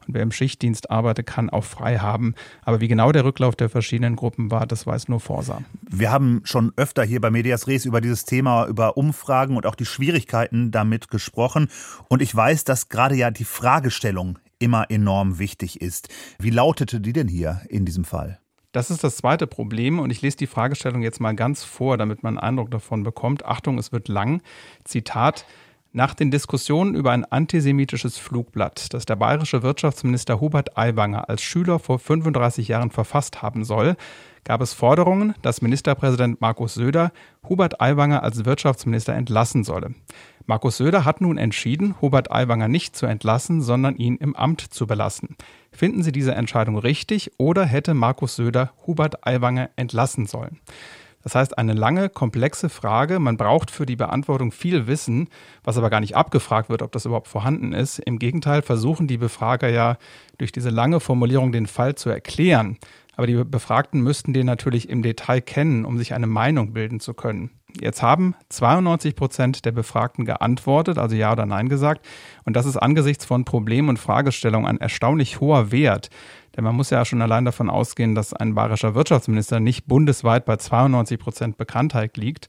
Und 0.07 0.15
wer 0.15 0.23
im 0.23 0.33
Schichtdienst 0.33 0.91
arbeitet, 0.91 1.27
kann 1.27 1.49
auch 1.51 1.65
frei 1.65 1.99
haben. 1.99 2.35
Aber 2.63 2.81
wie 2.81 2.89
genau 2.89 3.13
der 3.13 3.25
Rücklauf 3.25 3.55
der 3.55 3.69
verschiedenen 3.69 4.17
Gruppen 4.17 4.51
war, 4.51 4.67
das 4.67 4.87
weiß 4.87 5.09
nur 5.09 5.21
Forsa. 5.21 5.63
Wir 5.89 6.11
haben 6.11 6.41
schon 6.45 6.73
öfter 6.77 7.05
hier 7.05 7.21
bei 7.21 7.31
Medias 7.31 7.69
Res 7.69 7.85
über 7.85 8.01
dieses 8.01 8.25
Thema, 8.25 8.67
über 8.67 8.97
Umfragen 8.97 9.57
und 9.57 9.67
auch 9.67 9.77
die 9.77 9.87
Schwierigkeiten 9.87 10.73
damit 10.73 11.11
gesprochen. 11.11 11.69
Und 12.09 12.23
ich 12.23 12.35
weiß, 12.35 12.65
dass 12.65 12.89
gerade 12.89 13.15
ja 13.15 13.31
die 13.31 13.45
Fragestellung 13.45 14.39
immer 14.59 14.91
enorm 14.91 15.39
wichtig 15.39 15.81
ist. 15.81 16.09
Wie 16.39 16.51
lautete 16.51 17.01
die 17.01 17.13
denn 17.13 17.29
hier 17.29 17.63
in 17.69 17.85
diesem 17.85 18.05
Fall? 18.05 18.41
Das 18.73 18.91
ist 18.91 19.03
das 19.03 19.17
zweite 19.17 19.49
Problem 19.49 19.99
und 19.99 20.11
ich 20.11 20.23
lese 20.23 20.37
die 20.37 20.47
Fragestellung 20.47 21.03
jetzt 21.03 21.21
mal 21.21 21.35
ganz 21.35 21.65
vor, 21.65 21.99
damit 21.99 22.23
man 22.23 22.39
einen 22.39 22.51
Eindruck 22.51 22.71
davon 22.71 23.03
bekommt. 23.03 23.45
Achtung, 23.45 23.79
es 23.79 23.91
wird 23.91 24.09
lang. 24.09 24.43
Zitat. 24.85 25.45
Nach 25.93 26.15
den 26.15 26.31
Diskussionen 26.31 26.95
über 26.95 27.11
ein 27.11 27.25
antisemitisches 27.25 28.17
Flugblatt, 28.17 28.95
das 28.95 29.07
der 29.07 29.17
bayerische 29.17 29.65
Wirtschaftsminister 29.65 30.41
Hubert 30.41 30.79
Aiwanger 30.79 31.29
als 31.29 31.43
Schüler 31.43 31.81
vor 31.81 31.99
35 31.99 32.69
Jahren 32.69 32.93
verfasst 32.93 33.43
haben 33.43 33.65
soll, 33.65 33.97
gab 34.45 34.61
es 34.61 34.73
Forderungen, 34.73 35.35
dass 35.43 35.63
Ministerpräsident 35.63 36.41
Markus 36.41 36.75
Söder 36.75 37.13
Hubert 37.49 37.81
Aiwanger 37.81 38.23
als 38.23 38.45
Wirtschaftsminister 38.45 39.15
entlassen 39.15 39.65
solle. 39.65 39.95
Markus 40.47 40.79
Söder 40.79 41.05
hat 41.05 41.21
nun 41.21 41.39
entschieden, 41.39 41.95
Hubert 42.01 42.33
Aiwanger 42.33 42.69
nicht 42.69 42.97
zu 42.97 43.07
entlassen, 43.07 43.63
sondern 43.63 43.97
ihn 43.97 44.17
im 44.17 44.35
Amt 44.35 44.61
zu 44.61 44.87
belassen. 44.87 45.37
Finden 45.73 46.03
Sie 46.03 46.13
diese 46.13 46.35
Entscheidung 46.35 46.79
richtig 46.79 47.33
oder 47.39 47.65
hätte 47.65 47.95
Markus 47.95 48.37
Söder 48.37 48.73
Hubert 48.87 49.27
Aiwanger 49.27 49.71
entlassen 49.77 50.27
sollen? 50.27 50.59
Das 51.23 51.35
heißt, 51.35 51.59
eine 51.59 51.75
lange, 51.75 52.09
komplexe 52.09 52.69
Frage. 52.69 53.19
Man 53.19 53.37
braucht 53.37 53.71
für 53.71 53.85
die 53.85 53.97
Beantwortung 53.97 54.53
viel 54.53 54.87
Wissen, 54.87 55.29
was 55.63 55.77
aber 55.77 55.91
gar 55.91 56.01
nicht 56.01 56.17
abgefragt 56.17 56.71
wird, 56.71 56.83
ob 56.83 56.93
das 56.93 57.05
überhaupt 57.05 57.29
vorhanden 57.29 57.73
ist. 57.73 57.99
Im 57.99 58.19
Gegenteil 58.19 58.63
versuchen 58.63 59.07
die 59.07 59.19
Befrager 59.19 59.69
ja 59.69 59.99
durch 60.39 60.51
diese 60.51 60.71
lange 60.71 60.99
Formulierung 60.99 61.53
den 61.53 61.67
Fall 61.67 61.95
zu 61.95 62.09
erklären. 62.09 62.79
Aber 63.21 63.27
die 63.27 63.45
Befragten 63.45 64.01
müssten 64.01 64.33
den 64.33 64.47
natürlich 64.47 64.89
im 64.89 65.03
Detail 65.03 65.43
kennen, 65.43 65.85
um 65.85 65.99
sich 65.99 66.15
eine 66.15 66.27
Meinung 66.27 66.73
bilden 66.73 67.01
zu 67.01 67.13
können. 67.13 67.51
Jetzt 67.79 68.03
haben 68.03 68.35
92 68.49 69.15
Prozent 69.15 69.67
der 69.67 69.73
Befragten 69.73 70.25
geantwortet, 70.25 70.97
also 70.97 71.15
Ja 71.15 71.33
oder 71.33 71.45
Nein 71.45 71.69
gesagt. 71.69 72.07
Und 72.47 72.57
das 72.57 72.65
ist 72.65 72.79
angesichts 72.79 73.27
von 73.27 73.45
Problemen 73.45 73.91
und 73.91 73.99
Fragestellungen 73.99 74.67
ein 74.67 74.81
erstaunlich 74.81 75.39
hoher 75.39 75.71
Wert. 75.71 76.09
Denn 76.57 76.65
man 76.65 76.75
muss 76.75 76.89
ja 76.89 77.05
schon 77.05 77.21
allein 77.21 77.45
davon 77.45 77.69
ausgehen, 77.69 78.15
dass 78.15 78.33
ein 78.33 78.55
bayerischer 78.55 78.95
Wirtschaftsminister 78.95 79.61
nicht 79.61 79.87
bundesweit 79.87 80.47
bei 80.47 80.57
92 80.57 81.19
Prozent 81.19 81.59
Bekanntheit 81.59 82.17
liegt. 82.17 82.49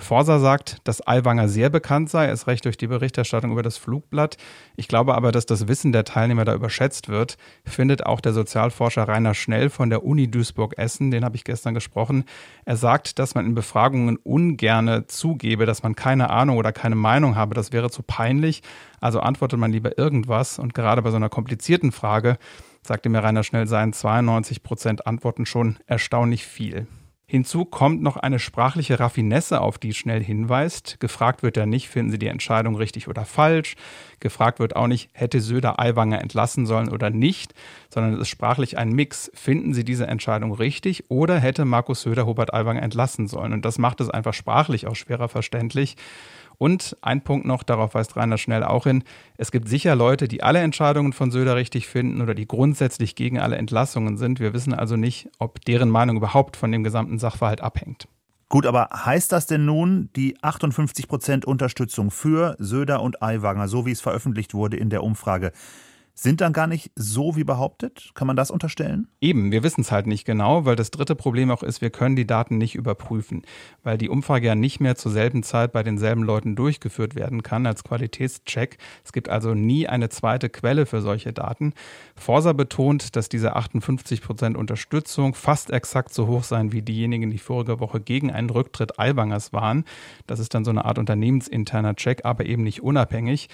Forsa 0.00 0.38
sagt, 0.38 0.78
dass 0.84 1.06
Aiwanger 1.06 1.48
sehr 1.48 1.70
bekannt 1.70 2.10
sei, 2.10 2.26
erst 2.26 2.46
recht 2.46 2.64
durch 2.64 2.76
die 2.76 2.86
Berichterstattung 2.86 3.52
über 3.52 3.62
das 3.62 3.76
Flugblatt. 3.76 4.36
Ich 4.76 4.88
glaube 4.88 5.14
aber, 5.14 5.30
dass 5.30 5.46
das 5.46 5.68
Wissen 5.68 5.92
der 5.92 6.04
Teilnehmer 6.04 6.44
da 6.44 6.54
überschätzt 6.54 7.08
wird, 7.08 7.36
findet 7.64 8.06
auch 8.06 8.20
der 8.20 8.32
Sozialforscher 8.32 9.06
Rainer 9.06 9.34
Schnell 9.34 9.70
von 9.70 9.90
der 9.90 10.04
Uni 10.04 10.30
Duisburg-Essen, 10.30 11.10
den 11.10 11.24
habe 11.24 11.36
ich 11.36 11.44
gestern 11.44 11.74
gesprochen. 11.74 12.24
Er 12.64 12.76
sagt, 12.76 13.18
dass 13.18 13.34
man 13.34 13.46
in 13.46 13.54
Befragungen 13.54 14.16
ungerne 14.16 15.06
zugebe, 15.06 15.66
dass 15.66 15.82
man 15.82 15.94
keine 15.94 16.30
Ahnung 16.30 16.56
oder 16.56 16.72
keine 16.72 16.96
Meinung 16.96 17.36
habe. 17.36 17.54
Das 17.54 17.72
wäre 17.72 17.90
zu 17.90 18.02
peinlich. 18.02 18.62
Also 19.00 19.20
antwortet 19.20 19.58
man 19.58 19.72
lieber 19.72 19.98
irgendwas. 19.98 20.58
Und 20.58 20.74
gerade 20.74 21.02
bei 21.02 21.10
so 21.10 21.16
einer 21.16 21.28
komplizierten 21.28 21.92
Frage, 21.92 22.38
sagte 22.82 23.08
mir 23.08 23.22
Rainer 23.22 23.44
Schnell, 23.44 23.66
seien 23.66 23.92
92 23.92 24.62
Prozent 24.62 25.06
Antworten 25.06 25.46
schon 25.46 25.78
erstaunlich 25.86 26.46
viel. 26.46 26.86
Hinzu 27.30 27.64
kommt 27.64 28.02
noch 28.02 28.16
eine 28.16 28.40
sprachliche 28.40 28.98
Raffinesse, 28.98 29.60
auf 29.60 29.78
die 29.78 29.94
schnell 29.94 30.20
hinweist. 30.20 30.98
Gefragt 30.98 31.44
wird 31.44 31.56
ja 31.56 31.64
nicht, 31.64 31.88
finden 31.88 32.10
Sie 32.10 32.18
die 32.18 32.26
Entscheidung 32.26 32.74
richtig 32.74 33.06
oder 33.06 33.24
falsch. 33.24 33.76
Gefragt 34.18 34.58
wird 34.58 34.74
auch 34.74 34.88
nicht, 34.88 35.10
hätte 35.12 35.40
Söder 35.40 35.78
Aiwanger 35.78 36.20
entlassen 36.20 36.66
sollen 36.66 36.88
oder 36.88 37.08
nicht, 37.08 37.54
sondern 37.92 38.14
es 38.14 38.20
ist 38.20 38.28
sprachlich 38.28 38.78
ein 38.78 38.90
Mix. 38.90 39.30
Finden 39.34 39.74
Sie 39.74 39.84
diese 39.84 40.06
Entscheidung 40.06 40.52
richtig 40.52 41.04
oder 41.08 41.38
hätte 41.38 41.64
Markus 41.64 42.02
Söder 42.02 42.26
Hubert 42.26 42.54
Aiwanger 42.54 42.82
entlassen 42.82 43.26
sollen? 43.26 43.52
Und 43.52 43.64
das 43.64 43.78
macht 43.78 44.00
es 44.00 44.08
einfach 44.08 44.34
sprachlich 44.34 44.86
auch 44.86 44.96
schwerer 44.96 45.28
verständlich. 45.28 45.96
Und 46.56 46.96
ein 47.00 47.22
Punkt 47.22 47.46
noch, 47.46 47.62
darauf 47.62 47.94
weist 47.94 48.16
Rainer 48.16 48.36
schnell 48.36 48.64
auch 48.64 48.84
hin, 48.84 49.02
es 49.38 49.50
gibt 49.50 49.66
sicher 49.68 49.96
Leute, 49.96 50.28
die 50.28 50.42
alle 50.42 50.58
Entscheidungen 50.58 51.14
von 51.14 51.30
Söder 51.30 51.56
richtig 51.56 51.88
finden 51.88 52.20
oder 52.20 52.34
die 52.34 52.46
grundsätzlich 52.46 53.14
gegen 53.14 53.38
alle 53.38 53.56
Entlassungen 53.56 54.18
sind. 54.18 54.40
Wir 54.40 54.52
wissen 54.52 54.74
also 54.74 54.96
nicht, 54.96 55.30
ob 55.38 55.64
deren 55.64 55.88
Meinung 55.88 56.18
überhaupt 56.18 56.58
von 56.58 56.70
dem 56.70 56.84
gesamten 56.84 57.18
Sachverhalt 57.18 57.62
abhängt. 57.62 58.08
Gut, 58.50 58.66
aber 58.66 58.90
heißt 58.92 59.32
das 59.32 59.46
denn 59.46 59.64
nun, 59.64 60.10
die 60.16 60.36
58 60.42 61.08
Prozent 61.08 61.44
Unterstützung 61.46 62.10
für 62.10 62.56
Söder 62.58 63.00
und 63.00 63.22
Aiwanger, 63.22 63.68
so 63.68 63.86
wie 63.86 63.92
es 63.92 64.02
veröffentlicht 64.02 64.52
wurde 64.52 64.76
in 64.76 64.90
der 64.90 65.02
Umfrage, 65.02 65.52
sind 66.14 66.40
dann 66.40 66.52
gar 66.52 66.66
nicht 66.66 66.90
so 66.96 67.36
wie 67.36 67.44
behauptet? 67.44 68.10
Kann 68.14 68.26
man 68.26 68.36
das 68.36 68.50
unterstellen? 68.50 69.08
Eben, 69.20 69.52
wir 69.52 69.62
wissen 69.62 69.80
es 69.80 69.90
halt 69.90 70.06
nicht 70.06 70.24
genau, 70.24 70.64
weil 70.64 70.76
das 70.76 70.90
dritte 70.90 71.14
Problem 71.14 71.50
auch 71.50 71.62
ist, 71.62 71.80
wir 71.80 71.90
können 71.90 72.16
die 72.16 72.26
Daten 72.26 72.58
nicht 72.58 72.74
überprüfen, 72.74 73.42
weil 73.82 73.96
die 73.96 74.08
Umfrage 74.08 74.46
ja 74.46 74.54
nicht 74.54 74.80
mehr 74.80 74.96
zur 74.96 75.12
selben 75.12 75.42
Zeit 75.42 75.72
bei 75.72 75.82
denselben 75.82 76.22
Leuten 76.22 76.56
durchgeführt 76.56 77.14
werden 77.14 77.42
kann 77.42 77.66
als 77.66 77.84
Qualitätscheck. 77.84 78.78
Es 79.04 79.12
gibt 79.12 79.28
also 79.28 79.54
nie 79.54 79.88
eine 79.88 80.08
zweite 80.08 80.48
Quelle 80.50 80.86
für 80.86 81.00
solche 81.00 81.32
Daten. 81.32 81.72
Forsa 82.16 82.52
betont, 82.52 83.16
dass 83.16 83.28
diese 83.28 83.56
58 83.56 84.22
Prozent 84.22 84.56
Unterstützung 84.56 85.34
fast 85.34 85.70
exakt 85.70 86.12
so 86.12 86.26
hoch 86.26 86.44
seien 86.44 86.72
wie 86.72 86.82
diejenigen, 86.82 87.30
die 87.30 87.38
vorige 87.38 87.80
Woche 87.80 88.00
gegen 88.00 88.30
einen 88.30 88.50
Rücktritt 88.50 88.98
Aiwangers 88.98 89.52
waren. 89.52 89.84
Das 90.26 90.38
ist 90.38 90.54
dann 90.54 90.64
so 90.64 90.70
eine 90.70 90.84
Art 90.84 90.98
unternehmensinterner 90.98 91.94
Check, 91.96 92.24
aber 92.24 92.46
eben 92.46 92.62
nicht 92.62 92.82
unabhängig. 92.82 93.48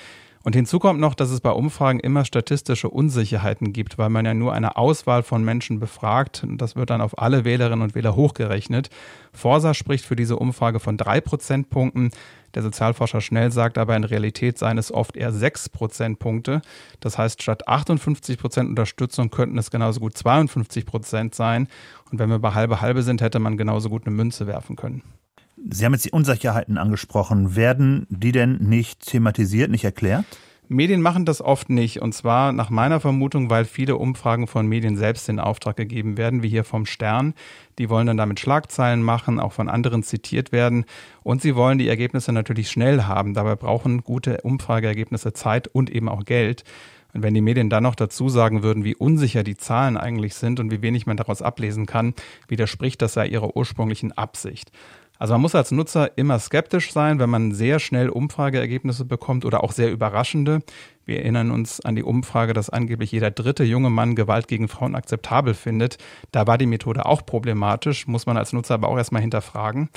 Und 0.47 0.55
hinzu 0.55 0.79
kommt 0.79 1.01
noch, 1.01 1.15
dass 1.15 1.31
es 1.31 1.41
bei 1.41 1.51
Umfragen 1.51 1.99
immer 1.99 2.25
statistische 2.25 2.89
Unsicherheiten 2.89 3.73
gibt, 3.73 3.99
weil 3.99 4.11
man 4.11 4.25
ja 4.25 4.33
nur 4.33 4.53
eine 4.53 4.77
Auswahl 4.77 5.25
von 5.25 5.43
Menschen 5.43 5.81
befragt. 5.81 6.47
Das 6.49 6.77
wird 6.77 6.91
dann 6.91 7.01
auf 7.01 7.19
alle 7.19 7.45
Wählerinnen 7.45 7.83
und 7.83 7.97
Wähler 7.97 8.15
hochgerechnet. 8.15 8.89
Forsa 9.33 9.75
spricht 9.75 10.05
für 10.05 10.15
diese 10.15 10.37
Umfrage 10.37 10.79
von 10.79 10.97
drei 10.97 11.21
Prozentpunkten. 11.21 12.13
Der 12.55 12.63
Sozialforscher 12.63 13.21
Schnell 13.23 13.51
sagt 13.51 13.77
aber, 13.77 13.97
in 13.97 14.05
Realität 14.05 14.57
seien 14.57 14.79
es 14.79 14.95
oft 14.95 15.17
eher 15.17 15.33
sechs 15.33 15.69
Prozentpunkte. 15.69 16.63
Das 17.01 17.19
heißt, 17.19 17.43
statt 17.43 17.67
58 17.67 18.39
Prozent 18.39 18.69
Unterstützung 18.69 19.31
könnten 19.31 19.59
es 19.59 19.73
genauso 19.73 19.99
gut 19.99 20.17
52 20.17 20.87
Prozent 20.87 21.35
sein. 21.35 21.67
Und 22.13 22.21
wenn 22.21 22.31
wir 22.31 22.39
bei 22.39 22.55
halbe 22.55 22.81
halbe 22.81 23.03
sind, 23.03 23.21
hätte 23.21 23.41
man 23.41 23.57
genauso 23.57 23.89
gut 23.89 24.07
eine 24.07 24.15
Münze 24.15 24.47
werfen 24.47 24.77
können. 24.77 25.03
Sie 25.69 25.85
haben 25.85 25.93
jetzt 25.93 26.05
die 26.05 26.13
Unsicherheiten 26.13 26.79
angesprochen. 26.79 27.57
Werden 27.57 28.07
die 28.09 28.33
denn 28.33 28.59
nicht 28.59 29.07
thematisiert, 29.07 29.71
nicht 29.71 29.85
erklärt? 29.85 30.25
Medien 30.69 31.01
machen 31.01 31.25
das 31.25 31.41
oft 31.41 31.71
nicht. 31.71 32.03
Und 32.03 32.13
zwar 32.13 32.53
nach 32.53 32.71
meiner 32.71 33.01
Vermutung, 33.01 33.51
weil 33.51 33.65
viele 33.65 33.97
Umfragen 33.97 34.47
von 34.47 34.67
Medien 34.67 34.97
selbst 34.97 35.29
in 35.29 35.39
Auftrag 35.39 35.77
gegeben 35.77 36.17
werden, 36.17 36.43
wie 36.43 36.49
hier 36.49 36.65
vom 36.65 36.87
Stern. 36.87 37.35
Die 37.79 37.89
wollen 37.89 38.07
dann 38.07 38.17
damit 38.17 38.41
Schlagzeilen 38.41 39.03
machen, 39.03 39.39
auch 39.39 39.53
von 39.53 39.69
anderen 39.69 40.03
zitiert 40.03 40.53
werden. 40.53 40.85
Und 41.23 41.43
sie 41.43 41.55
wollen 41.55 41.79
die 41.79 41.89
Ergebnisse 41.89 42.33
natürlich 42.33 42.71
schnell 42.71 43.05
haben. 43.05 43.35
Dabei 43.35 43.55
brauchen 43.57 44.03
gute 44.03 44.41
Umfrageergebnisse 44.43 45.33
Zeit 45.33 45.69
und 45.69 45.91
eben 45.91 46.09
auch 46.09 46.25
Geld. 46.25 46.65
Und 47.13 47.23
wenn 47.23 47.35
die 47.35 47.41
Medien 47.41 47.71
dann 47.71 47.85
noch 47.85 47.95
dazu 47.95 48.29
sagen 48.29 48.63
würden, 48.63 48.85
wie 48.85 48.95
unsicher 48.95 49.43
die 49.43 49.57
Zahlen 49.57 49.97
eigentlich 49.97 50.35
sind 50.35 50.61
und 50.61 50.71
wie 50.71 50.83
wenig 50.83 51.07
man 51.07 51.17
daraus 51.17 51.43
ablesen 51.43 51.87
kann, 51.87 52.13
widerspricht 52.47 53.01
das 53.01 53.15
ja 53.15 53.25
ihrer 53.25 53.57
ursprünglichen 53.57 54.13
Absicht. 54.13 54.71
Also 55.19 55.35
man 55.35 55.41
muss 55.41 55.55
als 55.55 55.71
Nutzer 55.71 56.17
immer 56.17 56.39
skeptisch 56.39 56.93
sein, 56.93 57.19
wenn 57.19 57.31
man 57.31 57.53
sehr 57.53 57.79
schnell 57.79 58.09
Umfrageergebnisse 58.09 59.05
bekommt 59.05 59.45
oder 59.45 59.65
auch 59.65 59.73
sehr 59.73 59.91
überraschende. 59.91 60.61
Wir 61.05 61.21
erinnern 61.21 61.51
uns 61.51 61.81
an 61.81 61.97
die 61.97 62.03
Umfrage, 62.03 62.53
dass 62.53 62.69
angeblich 62.69 63.13
jeder 63.13 63.31
dritte 63.31 63.65
junge 63.65 63.91
Mann 63.91 64.15
Gewalt 64.15 64.49
gegen 64.49 64.69
Frauen 64.69 64.95
akzeptabel 64.95 65.55
findet. 65.55 65.99
Da 66.33 66.47
war 66.47 66.59
die 66.59 66.67
Methode 66.67 67.07
auch 67.07 67.25
problematisch, 67.25 68.07
muss 68.07 68.27
man 68.27 68.37
als 68.37 68.53
Nutzer 68.53 68.75
aber 68.75 68.89
auch 68.89 68.99
erstmal 68.99 69.23
hinterfragen. 69.23 69.89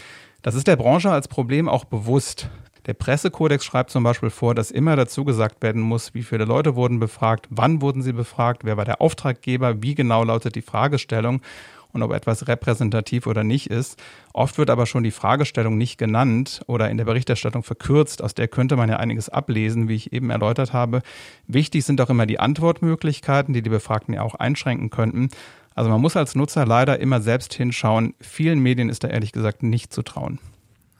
Das 0.41 0.55
ist 0.55 0.67
der 0.67 0.77
Branche 0.77 1.11
als 1.11 1.27
Problem 1.27 1.67
auch 1.67 1.83
bewusst. 1.83 2.49
Der 2.85 2.93
Pressekodex 2.93 3.65
schreibt 3.65 3.91
zum 3.91 4.03
Beispiel 4.03 4.29
vor, 4.29 4.55
dass 4.55 4.71
immer 4.71 4.95
dazu 4.95 5.25
gesagt 5.25 5.61
werden 5.61 5.81
muss, 5.81 6.13
wie 6.13 6.23
viele 6.23 6.45
Leute 6.45 6.75
wurden 6.75 6.99
befragt, 6.99 7.47
wann 7.49 7.81
wurden 7.81 8.01
sie 8.01 8.13
befragt, 8.13 8.63
wer 8.63 8.77
war 8.77 8.85
der 8.85 9.01
Auftraggeber, 9.01 9.83
wie 9.83 9.95
genau 9.95 10.23
lautet 10.23 10.55
die 10.55 10.61
Fragestellung 10.61 11.41
und 11.91 12.03
ob 12.03 12.11
etwas 12.11 12.47
repräsentativ 12.47 13.27
oder 13.27 13.43
nicht 13.43 13.69
ist. 13.69 14.01
Oft 14.33 14.57
wird 14.57 14.69
aber 14.69 14.85
schon 14.85 15.03
die 15.03 15.11
Fragestellung 15.11 15.77
nicht 15.77 15.97
genannt 15.97 16.61
oder 16.67 16.89
in 16.89 16.97
der 16.97 17.05
Berichterstattung 17.05 17.63
verkürzt. 17.63 18.23
Aus 18.23 18.35
der 18.35 18.47
könnte 18.47 18.75
man 18.75 18.89
ja 18.89 18.97
einiges 18.97 19.29
ablesen, 19.29 19.87
wie 19.87 19.95
ich 19.95 20.13
eben 20.13 20.29
erläutert 20.29 20.73
habe. 20.73 21.01
Wichtig 21.47 21.85
sind 21.85 21.99
auch 22.01 22.09
immer 22.09 22.25
die 22.25 22.39
Antwortmöglichkeiten, 22.39 23.53
die 23.53 23.61
die 23.61 23.69
Befragten 23.69 24.13
ja 24.13 24.21
auch 24.21 24.35
einschränken 24.35 24.89
könnten. 24.89 25.29
Also 25.75 25.89
man 25.89 26.01
muss 26.01 26.17
als 26.17 26.35
Nutzer 26.35 26.65
leider 26.65 26.99
immer 26.99 27.21
selbst 27.21 27.53
hinschauen. 27.53 28.13
Vielen 28.19 28.59
Medien 28.59 28.89
ist 28.89 29.03
da 29.03 29.07
ehrlich 29.07 29.31
gesagt 29.31 29.63
nicht 29.63 29.93
zu 29.93 30.03
trauen. 30.03 30.39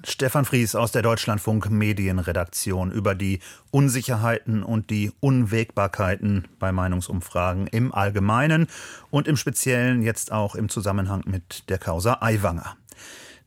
Stefan 0.06 0.46
Fries 0.46 0.76
aus 0.76 0.94
der 0.94 1.02
Deutschlandfunk 1.02 1.70
Medienredaktion 1.70 2.90
über 2.92 3.16
die 3.16 3.40
Unsicherheiten 3.70 4.64
und 4.64 4.90
die 4.90 5.12
Unwägbarkeiten 5.20 6.48
bei 6.58 6.72
Meinungsumfragen 6.72 7.68
im 7.68 7.94
Allgemeinen 7.94 8.68
und 9.12 9.28
im 9.28 9.36
Speziellen 9.36 10.02
jetzt 10.02 10.32
auch 10.32 10.56
im 10.56 10.70
Zusammenhang 10.70 11.24
mit 11.26 11.70
der 11.70 11.80
Causa 11.80 12.20
Aiwanger. 12.22 12.78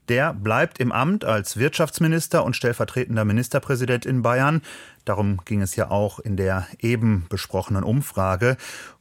Der 0.08 0.34
bleibt 0.34 0.78
im 0.78 0.92
Amt 0.92 1.24
als 1.24 1.56
Wirtschaftsminister 1.56 2.44
und 2.44 2.54
stellvertretender 2.54 3.24
Ministerpräsident 3.24 4.04
in 4.04 4.20
Bayern. 4.20 4.60
Darum 5.06 5.40
ging 5.46 5.62
es 5.62 5.74
ja 5.76 5.90
auch 5.90 6.18
in 6.18 6.36
der 6.36 6.66
eben 6.80 7.24
besprochenen 7.30 7.84
Umfrage. 7.84 8.56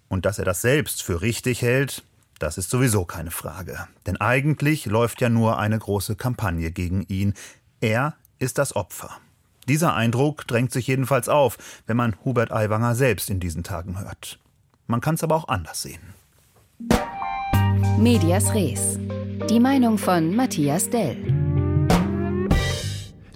Und 0.08 0.26
dass 0.26 0.40
er 0.40 0.46
das 0.46 0.62
selbst 0.62 1.04
für 1.04 1.22
richtig 1.22 1.62
hält, 1.62 2.04
das 2.42 2.58
ist 2.58 2.70
sowieso 2.70 3.06
keine 3.06 3.32
Frage. 3.32 3.88
Denn 4.06 4.18
eigentlich 4.18 4.86
läuft 4.86 5.22
ja 5.22 5.30
nur 5.30 5.60
eine 5.60 5.78
große 5.78 6.16
Kampagne 6.16 6.72
gegen 6.72 7.04
ihn. 7.08 7.34
Er 7.82 8.16
ist 8.40 8.58
das 8.58 8.76
Opfer. 8.76 9.18
Dieser 9.68 9.94
Eindruck 9.94 10.48
drängt 10.48 10.72
sich 10.72 10.88
jedenfalls 10.88 11.30
auf, 11.30 11.58
wenn 11.86 11.98
man 11.98 12.16
Hubert 12.26 12.52
Aiwanger 12.52 12.96
selbst 12.96 13.30
in 13.30 13.40
diesen 13.40 13.64
Tagen 13.64 14.00
hört. 14.00 14.40
Man 14.88 15.02
kann 15.02 15.16
es 15.16 15.24
aber 15.24 15.36
auch 15.36 15.48
anders 15.48 15.84
sehen. 15.84 16.02
Medias 17.98 18.54
Res. 18.54 18.98
Die 19.50 19.60
Meinung 19.60 19.98
von 19.98 20.36
Matthias 20.36 20.90
Dell. 20.90 21.18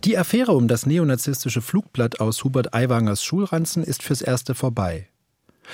Die 0.04 0.18
Affäre 0.18 0.54
um 0.54 0.68
das 0.68 0.86
neonazistische 0.86 1.62
Flugblatt 1.62 2.20
aus 2.20 2.44
Hubert 2.44 2.74
Aiwangers 2.74 3.24
Schulranzen 3.24 3.84
ist 3.84 4.04
fürs 4.04 4.22
Erste 4.22 4.56
vorbei. 4.56 5.08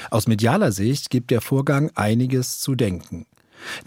Aus 0.10 0.27
medialer 0.27 0.71
Sicht 0.71 1.10
gibt 1.10 1.31
der 1.31 1.41
Vorgang 1.41 1.91
einiges 1.95 2.60
zu 2.60 2.75
denken. 2.75 3.25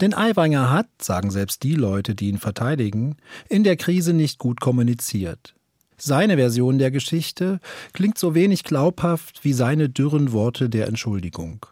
Denn 0.00 0.14
Aiwanger 0.14 0.70
hat, 0.70 0.88
sagen 1.00 1.30
selbst 1.30 1.62
die 1.62 1.75
Leute, 1.75 2.14
die 2.14 2.28
ihn 2.28 2.38
verteidigen, 2.38 3.16
in 3.49 3.64
der 3.64 3.76
Krise 3.76 4.12
nicht 4.12 4.38
gut 4.38 4.61
kommuniziert. 4.61 5.54
Seine 5.96 6.37
Version 6.37 6.78
der 6.78 6.90
Geschichte 6.90 7.61
klingt 7.92 8.18
so 8.18 8.34
wenig 8.34 8.64
glaubhaft 8.64 9.44
wie 9.44 9.52
seine 9.52 9.88
dürren 9.88 10.32
Worte 10.32 10.68
der 10.68 10.88
Entschuldigung. 10.88 11.66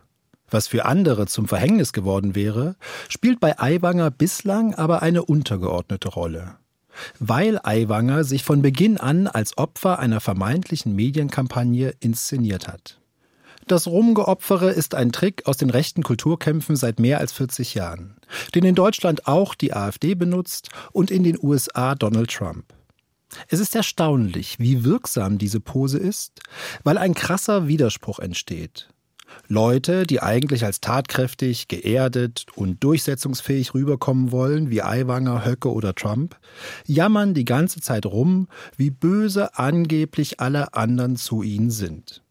Was 0.48 0.68
für 0.68 0.84
andere 0.84 1.26
zum 1.26 1.48
Verhängnis 1.48 1.92
geworden 1.92 2.34
wäre, 2.34 2.76
spielt 3.08 3.40
bei 3.40 3.58
Aiwanger 3.58 4.10
bislang 4.10 4.74
aber 4.74 5.02
eine 5.02 5.24
untergeordnete 5.24 6.08
Rolle. 6.08 6.56
Weil 7.18 7.58
Aiwanger 7.62 8.22
sich 8.22 8.44
von 8.44 8.60
Beginn 8.60 8.98
an 8.98 9.26
als 9.26 9.56
Opfer 9.56 9.98
einer 9.98 10.20
vermeintlichen 10.20 10.94
Medienkampagne 10.94 11.94
inszeniert 12.00 12.68
hat. 12.68 13.01
Das 13.66 13.86
Rumgeopfere 13.86 14.70
ist 14.70 14.94
ein 14.94 15.12
Trick 15.12 15.46
aus 15.46 15.56
den 15.56 15.70
rechten 15.70 16.02
Kulturkämpfen 16.02 16.76
seit 16.76 16.98
mehr 16.98 17.18
als 17.18 17.32
40 17.32 17.74
Jahren, 17.74 18.16
den 18.54 18.64
in 18.64 18.74
Deutschland 18.74 19.26
auch 19.26 19.54
die 19.54 19.72
AfD 19.72 20.14
benutzt 20.14 20.70
und 20.92 21.10
in 21.10 21.22
den 21.22 21.38
USA 21.40 21.94
Donald 21.94 22.30
Trump. 22.30 22.74
Es 23.48 23.60
ist 23.60 23.74
erstaunlich, 23.74 24.58
wie 24.58 24.84
wirksam 24.84 25.38
diese 25.38 25.60
Pose 25.60 25.98
ist, 25.98 26.40
weil 26.84 26.98
ein 26.98 27.14
krasser 27.14 27.66
Widerspruch 27.66 28.18
entsteht. 28.18 28.88
Leute, 29.48 30.06
die 30.06 30.20
eigentlich 30.20 30.64
als 30.64 30.80
tatkräftig, 30.80 31.68
geerdet 31.68 32.46
und 32.54 32.84
durchsetzungsfähig 32.84 33.72
rüberkommen 33.72 34.30
wollen, 34.30 34.70
wie 34.70 34.82
Aiwanger, 34.82 35.46
Höcke 35.46 35.72
oder 35.72 35.94
Trump, 35.94 36.38
jammern 36.86 37.32
die 37.32 37.46
ganze 37.46 37.80
Zeit 37.80 38.04
rum, 38.04 38.48
wie 38.76 38.90
böse 38.90 39.56
angeblich 39.56 40.40
alle 40.40 40.74
anderen 40.74 41.16
zu 41.16 41.42
ihnen 41.42 41.70
sind. 41.70 42.22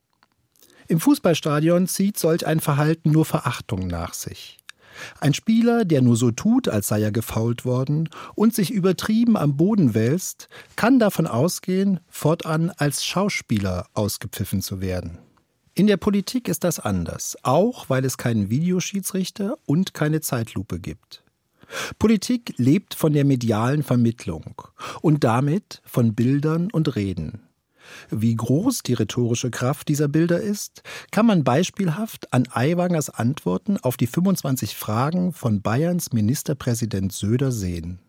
Im 0.92 1.00
Fußballstadion 1.00 1.88
zieht 1.88 2.20
solch 2.20 2.46
ein 2.46 2.60
Verhalten 2.60 3.12
nur 3.12 3.24
Verachtung 3.24 3.88
nach 3.88 4.14
sich. 4.14 4.58
Ein 5.22 5.34
Spieler, 5.34 5.86
der 5.86 6.02
nur 6.02 6.18
so 6.18 6.32
tut, 6.32 6.68
als 6.68 6.88
sei 6.88 7.02
er 7.02 7.14
gefault 7.14 7.64
worden 7.64 8.10
und 8.36 8.54
sich 8.54 8.72
übertrieben 8.72 9.38
am 9.38 9.56
Boden 9.56 9.94
wälzt, 9.94 10.50
kann 10.76 11.00
davon 11.00 11.28
ausgehen, 11.28 12.02
fortan 12.10 12.72
als 12.72 13.06
Schauspieler 13.06 13.88
ausgepfiffen 13.94 14.62
zu 14.62 14.82
werden. 14.82 15.20
In 15.76 15.88
der 15.88 15.96
Politik 15.96 16.50
ist 16.50 16.66
das 16.66 16.82
anders, 16.82 17.38
auch 17.42 17.90
weil 17.90 18.04
es 18.04 18.18
keinen 18.18 18.50
Videoschiedsrichter 18.50 19.58
und 19.66 19.94
keine 19.94 20.20
Zeitlupe 20.20 20.82
gibt. 20.82 21.24
Politik 22.00 22.54
lebt 22.58 22.96
von 22.96 23.14
der 23.14 23.24
medialen 23.24 23.84
Vermittlung 23.84 24.62
und 25.00 25.24
damit 25.24 25.82
von 25.86 26.16
Bildern 26.16 26.70
und 26.70 26.98
Reden. 26.98 27.48
Wie 28.10 28.36
groß 28.36 28.84
die 28.84 28.94
rhetorische 28.94 29.52
Kraft 29.52 29.88
dieser 29.88 30.08
Bilder 30.08 30.40
ist, 30.40 30.84
kann 31.12 31.26
man 31.26 31.44
beispielhaft 31.44 32.34
an 32.34 32.48
Aiwangers 32.52 33.10
Antworten 33.10 33.78
auf 33.78 33.98
die 33.98 34.08
25 34.08 34.76
Fragen 34.76 35.34
von 35.34 35.62
Bayerns 35.62 36.14
Ministerpräsident 36.14 37.14
Söder 37.14 37.52
sehen. 37.52 38.00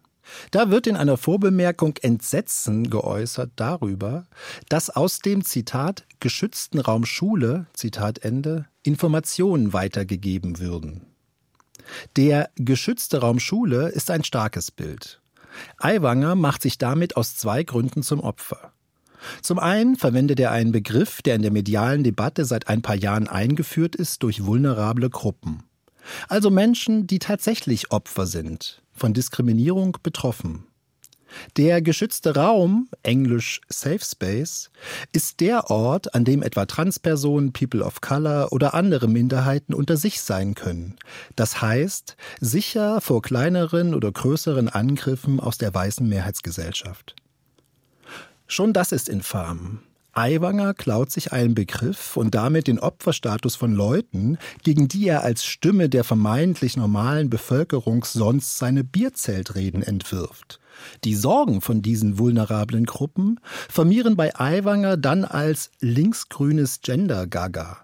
Da 0.50 0.70
wird 0.70 0.86
in 0.86 0.96
einer 0.96 1.16
Vorbemerkung 1.16 1.96
Entsetzen 2.00 2.90
geäußert 2.90 3.50
darüber, 3.56 4.26
dass 4.68 4.90
aus 4.90 5.18
dem 5.18 5.44
Zitat 5.44 6.04
geschützten 6.20 6.78
Raum 6.78 7.04
Schule, 7.04 7.66
Zitat 7.74 8.20
Ende, 8.20 8.66
Informationen 8.82 9.72
weitergegeben 9.72 10.58
würden. 10.58 11.06
Der 12.16 12.50
geschützte 12.56 13.18
Raum 13.18 13.40
Schule 13.40 13.88
ist 13.88 14.10
ein 14.10 14.24
starkes 14.24 14.70
Bild. 14.70 15.20
Aiwanger 15.78 16.34
macht 16.34 16.62
sich 16.62 16.78
damit 16.78 17.16
aus 17.16 17.36
zwei 17.36 17.62
Gründen 17.62 18.02
zum 18.02 18.20
Opfer. 18.20 18.72
Zum 19.40 19.58
einen 19.58 19.96
verwendet 19.96 20.40
er 20.40 20.50
einen 20.50 20.72
Begriff, 20.72 21.22
der 21.22 21.36
in 21.36 21.42
der 21.42 21.50
medialen 21.50 22.04
Debatte 22.04 22.44
seit 22.44 22.68
ein 22.68 22.82
paar 22.82 22.96
Jahren 22.96 23.28
eingeführt 23.28 23.96
ist 23.96 24.22
durch 24.22 24.44
vulnerable 24.44 25.10
Gruppen. 25.10 25.62
Also 26.28 26.50
Menschen, 26.50 27.06
die 27.06 27.18
tatsächlich 27.18 27.92
Opfer 27.92 28.26
sind, 28.26 28.82
von 28.92 29.14
Diskriminierung 29.14 29.98
betroffen. 30.02 30.64
Der 31.56 31.80
geschützte 31.80 32.34
Raum, 32.34 32.88
englisch 33.02 33.62
Safe 33.68 34.04
Space, 34.04 34.70
ist 35.12 35.40
der 35.40 35.70
Ort, 35.70 36.14
an 36.14 36.24
dem 36.24 36.42
etwa 36.42 36.66
Transpersonen, 36.66 37.52
People 37.52 37.82
of 37.82 38.00
Color 38.00 38.52
oder 38.52 38.74
andere 38.74 39.08
Minderheiten 39.08 39.74
unter 39.74 39.96
sich 39.96 40.20
sein 40.20 40.54
können. 40.54 40.96
Das 41.34 41.62
heißt, 41.62 42.16
sicher 42.40 43.00
vor 43.00 43.22
kleineren 43.22 43.94
oder 43.94 44.12
größeren 44.12 44.68
Angriffen 44.68 45.40
aus 45.40 45.58
der 45.58 45.72
weißen 45.72 46.06
Mehrheitsgesellschaft. 46.06 47.16
Schon 48.52 48.74
das 48.74 48.92
ist 48.92 49.08
infam. 49.08 49.78
Aiwanger 50.12 50.74
klaut 50.74 51.10
sich 51.10 51.32
einen 51.32 51.54
Begriff 51.54 52.18
und 52.18 52.34
damit 52.34 52.66
den 52.66 52.78
Opferstatus 52.78 53.56
von 53.56 53.72
Leuten, 53.72 54.36
gegen 54.62 54.88
die 54.88 55.08
er 55.08 55.22
als 55.22 55.46
Stimme 55.46 55.88
der 55.88 56.04
vermeintlich 56.04 56.76
normalen 56.76 57.30
Bevölkerung 57.30 58.04
sonst 58.04 58.58
seine 58.58 58.84
Bierzeltreden 58.84 59.82
entwirft. 59.82 60.60
Die 61.02 61.14
Sorgen 61.14 61.62
von 61.62 61.80
diesen 61.80 62.18
vulnerablen 62.18 62.84
Gruppen 62.84 63.40
vermieren 63.70 64.16
bei 64.16 64.38
Aiwanger 64.38 64.98
dann 64.98 65.24
als 65.24 65.70
linksgrünes 65.80 66.82
Gender-Gaga. 66.82 67.78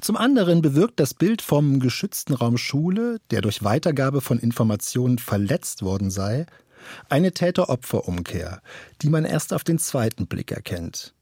Zum 0.00 0.16
anderen 0.16 0.62
bewirkt 0.62 0.98
das 0.98 1.14
Bild 1.14 1.42
vom 1.42 1.78
geschützten 1.78 2.34
Raum 2.34 2.58
Schule, 2.58 3.18
der 3.30 3.40
durch 3.40 3.62
Weitergabe 3.62 4.20
von 4.20 4.40
Informationen 4.40 5.18
verletzt 5.18 5.82
worden 5.82 6.10
sei, 6.10 6.46
eine 7.08 7.32
Täter-Opfer-Umkehr, 7.32 8.62
die 9.02 9.08
man 9.08 9.24
erst 9.24 9.52
auf 9.52 9.64
den 9.64 9.78
zweiten 9.78 10.26
Blick 10.26 10.52
erkennt. 10.52 11.14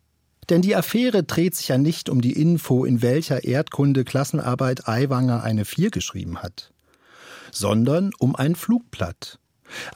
Denn 0.50 0.61
die 0.61 0.77
Affäre 0.77 1.24
dreht 1.24 1.55
sich 1.55 1.68
ja 1.68 1.79
nicht 1.79 2.11
um 2.11 2.20
die 2.20 2.38
Info, 2.38 2.85
in 2.85 3.00
welcher 3.00 3.44
Erdkunde 3.44 4.05
Klassenarbeit 4.05 4.87
Aiwanger 4.87 5.42
eine 5.42 5.64
4 5.64 5.90
geschrieben 5.90 6.42
hat, 6.42 6.72
sondern 7.50 8.12
um 8.18 8.37
ein 8.37 8.55
Flugblatt. 8.55 9.38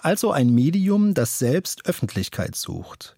Also 0.00 0.32
ein 0.32 0.48
Medium, 0.48 1.12
das 1.12 1.38
selbst 1.38 1.86
Öffentlichkeit 1.86 2.56
sucht. 2.56 3.17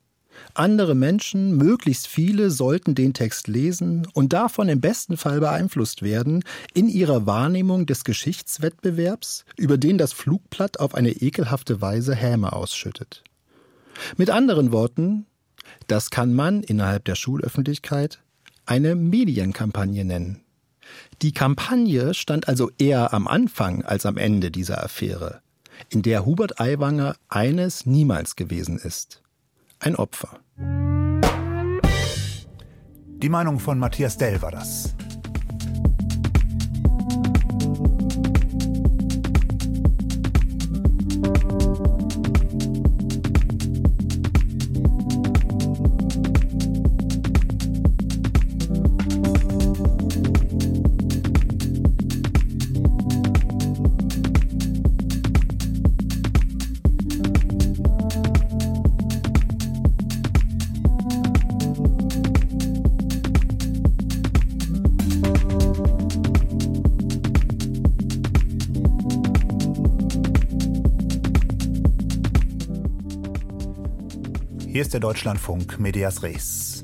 Andere 0.54 0.94
Menschen, 0.94 1.56
möglichst 1.56 2.06
viele, 2.06 2.50
sollten 2.50 2.94
den 2.94 3.14
Text 3.14 3.48
lesen 3.48 4.06
und 4.12 4.32
davon 4.32 4.68
im 4.68 4.80
besten 4.80 5.16
Fall 5.16 5.40
beeinflusst 5.40 6.02
werden 6.02 6.44
in 6.74 6.88
ihrer 6.88 7.26
Wahrnehmung 7.26 7.86
des 7.86 8.04
Geschichtswettbewerbs, 8.04 9.44
über 9.56 9.78
den 9.78 9.96
das 9.96 10.12
Flugblatt 10.12 10.80
auf 10.80 10.94
eine 10.94 11.12
ekelhafte 11.12 11.80
Weise 11.80 12.14
Häme 12.14 12.52
ausschüttet. 12.52 13.22
Mit 14.16 14.30
anderen 14.30 14.72
Worten, 14.72 15.26
das 15.86 16.10
kann 16.10 16.34
man 16.34 16.62
innerhalb 16.62 17.04
der 17.04 17.14
Schulöffentlichkeit 17.14 18.20
eine 18.66 18.94
Medienkampagne 18.94 20.04
nennen. 20.04 20.42
Die 21.22 21.32
Kampagne 21.32 22.14
stand 22.14 22.48
also 22.48 22.70
eher 22.78 23.12
am 23.14 23.28
Anfang 23.28 23.84
als 23.84 24.06
am 24.06 24.16
Ende 24.16 24.50
dieser 24.50 24.82
Affäre, 24.82 25.42
in 25.88 26.02
der 26.02 26.26
Hubert 26.26 26.60
Aiwanger 26.60 27.16
eines 27.28 27.86
niemals 27.86 28.34
gewesen 28.36 28.78
ist 28.78 29.19
ein 29.80 29.96
Opfer. 29.96 30.40
Die 33.22 33.28
Meinung 33.28 33.58
von 33.58 33.78
Matthias 33.78 34.16
Dell 34.16 34.40
war 34.40 34.50
das. 34.50 34.94
Hier 74.80 74.86
ist 74.86 74.94
der 74.94 75.00
Deutschlandfunk 75.00 75.78
Medias 75.78 76.22
Res. 76.22 76.82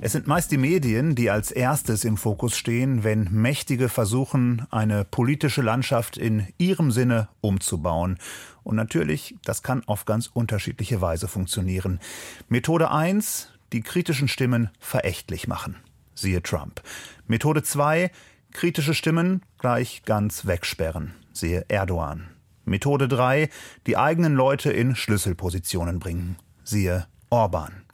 Es 0.00 0.10
sind 0.10 0.26
meist 0.26 0.50
die 0.50 0.58
Medien, 0.58 1.14
die 1.14 1.30
als 1.30 1.52
erstes 1.52 2.04
im 2.04 2.16
Fokus 2.16 2.56
stehen, 2.58 3.04
wenn 3.04 3.28
Mächtige 3.30 3.88
versuchen, 3.88 4.66
eine 4.72 5.04
politische 5.04 5.62
Landschaft 5.62 6.16
in 6.16 6.48
ihrem 6.58 6.90
Sinne 6.90 7.28
umzubauen. 7.40 8.18
Und 8.64 8.74
natürlich, 8.74 9.36
das 9.44 9.62
kann 9.62 9.84
auf 9.86 10.06
ganz 10.06 10.26
unterschiedliche 10.26 11.00
Weise 11.00 11.28
funktionieren. 11.28 12.00
Methode 12.48 12.90
1, 12.90 13.50
die 13.72 13.82
kritischen 13.82 14.26
Stimmen 14.26 14.70
verächtlich 14.80 15.46
machen. 15.46 15.76
Siehe 16.16 16.42
Trump. 16.42 16.82
Methode 17.28 17.62
2, 17.62 18.10
kritische 18.50 18.92
Stimmen 18.92 19.42
gleich 19.60 20.02
ganz 20.04 20.46
wegsperren 20.46 21.14
sehe 21.32 21.64
Erdogan. 21.68 22.26
Methode 22.64 23.06
3, 23.06 23.48
die 23.86 23.96
eigenen 23.96 24.34
Leute 24.34 24.72
in 24.72 24.96
Schlüsselpositionen 24.96 26.00
bringen, 26.00 26.34
siehe 26.64 27.06
Orban. 27.30 27.84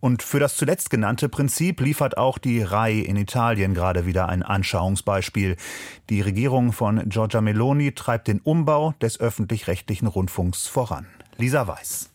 Und 0.00 0.22
für 0.22 0.38
das 0.38 0.56
zuletzt 0.56 0.90
genannte 0.90 1.28
Prinzip 1.28 1.80
liefert 1.80 2.18
auch 2.18 2.38
die 2.38 2.62
RAI 2.62 3.00
in 3.00 3.16
Italien 3.16 3.74
gerade 3.74 4.06
wieder 4.06 4.28
ein 4.28 4.42
Anschauungsbeispiel. 4.42 5.56
Die 6.10 6.20
Regierung 6.20 6.72
von 6.72 7.08
Giorgia 7.08 7.40
Meloni 7.40 7.92
treibt 7.92 8.28
den 8.28 8.40
Umbau 8.40 8.94
des 9.00 9.18
öffentlich-rechtlichen 9.18 10.06
Rundfunks 10.06 10.66
voran. 10.66 11.06
Lisa 11.38 11.66
Weiß. 11.66 12.13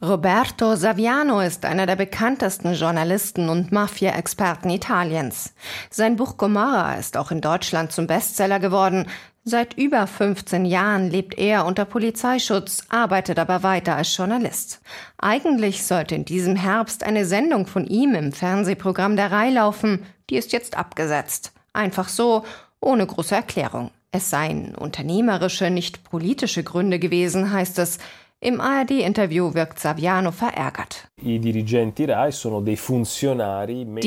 Roberto 0.00 0.76
Saviano 0.76 1.40
ist 1.40 1.64
einer 1.64 1.84
der 1.84 1.96
bekanntesten 1.96 2.74
Journalisten 2.74 3.48
und 3.48 3.72
Mafia-Experten 3.72 4.70
Italiens. 4.70 5.52
Sein 5.90 6.14
Buch 6.14 6.36
Gomorra 6.36 6.94
ist 6.94 7.16
auch 7.16 7.32
in 7.32 7.40
Deutschland 7.40 7.90
zum 7.90 8.06
Bestseller 8.06 8.60
geworden. 8.60 9.08
Seit 9.42 9.74
über 9.76 10.06
15 10.06 10.66
Jahren 10.66 11.10
lebt 11.10 11.36
er 11.36 11.66
unter 11.66 11.84
Polizeischutz, 11.84 12.84
arbeitet 12.90 13.40
aber 13.40 13.64
weiter 13.64 13.96
als 13.96 14.16
Journalist. 14.16 14.80
Eigentlich 15.16 15.84
sollte 15.84 16.14
in 16.14 16.24
diesem 16.24 16.54
Herbst 16.54 17.02
eine 17.02 17.24
Sendung 17.24 17.66
von 17.66 17.84
ihm 17.84 18.14
im 18.14 18.30
Fernsehprogramm 18.30 19.16
der 19.16 19.32
Rai 19.32 19.50
laufen. 19.50 20.06
Die 20.30 20.36
ist 20.36 20.52
jetzt 20.52 20.76
abgesetzt. 20.76 21.52
Einfach 21.72 22.08
so, 22.08 22.44
ohne 22.78 23.04
große 23.04 23.34
Erklärung. 23.34 23.90
Es 24.12 24.30
seien 24.30 24.76
unternehmerische, 24.76 25.70
nicht 25.70 26.04
politische 26.04 26.62
Gründe 26.62 27.00
gewesen, 27.00 27.52
heißt 27.52 27.80
es. 27.80 27.98
Im 28.40 28.60
ARD-Interview 28.60 29.54
wirkt 29.54 29.80
Saviano 29.80 30.30
verärgert. 30.30 31.07
Die 31.20 31.38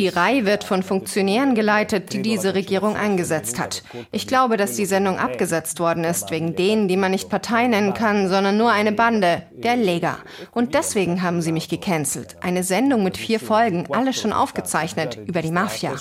RAI 0.08 0.45
wird 0.45 0.63
von 0.63 0.82
Funktionären 0.84 1.56
geleitet, 1.56 2.13
die 2.13 2.21
diese 2.21 2.54
Regierung 2.56 2.95
eingesetzt 2.95 3.60
hat. 3.60 3.84
Ich 4.12 4.28
glaube, 4.28 4.56
dass 4.56 4.76
die 4.76 4.86
Sendung 4.86 5.17
abgesetzt 5.17 5.80
worden 5.80 6.04
ist 6.04 6.32
wegen 6.32 6.56
denen, 6.56 6.88
die 6.88 6.97
man 6.97 7.12
nicht 7.12 7.30
Partei 7.30 7.67
nennen 7.67 7.93
kann, 7.93 8.30
sondern 8.30 8.58
nur 8.58 8.71
eine 8.71 8.91
Bande, 8.91 9.43
der 9.52 9.76
Lega. 9.76 10.19
Und 10.52 10.74
deswegen 10.74 11.21
haben 11.21 11.41
sie 11.41 11.52
mich 11.52 11.67
gecancelt. 11.69 12.38
Eine 12.41 12.63
Sendung 12.63 13.04
mit 13.04 13.17
vier 13.17 13.39
Folgen, 13.39 13.88
alles 13.91 14.21
schon 14.21 14.34
aufgezeichnet, 14.34 15.19
über 15.28 15.41
die 15.41 15.52
Mafia. 15.52 15.95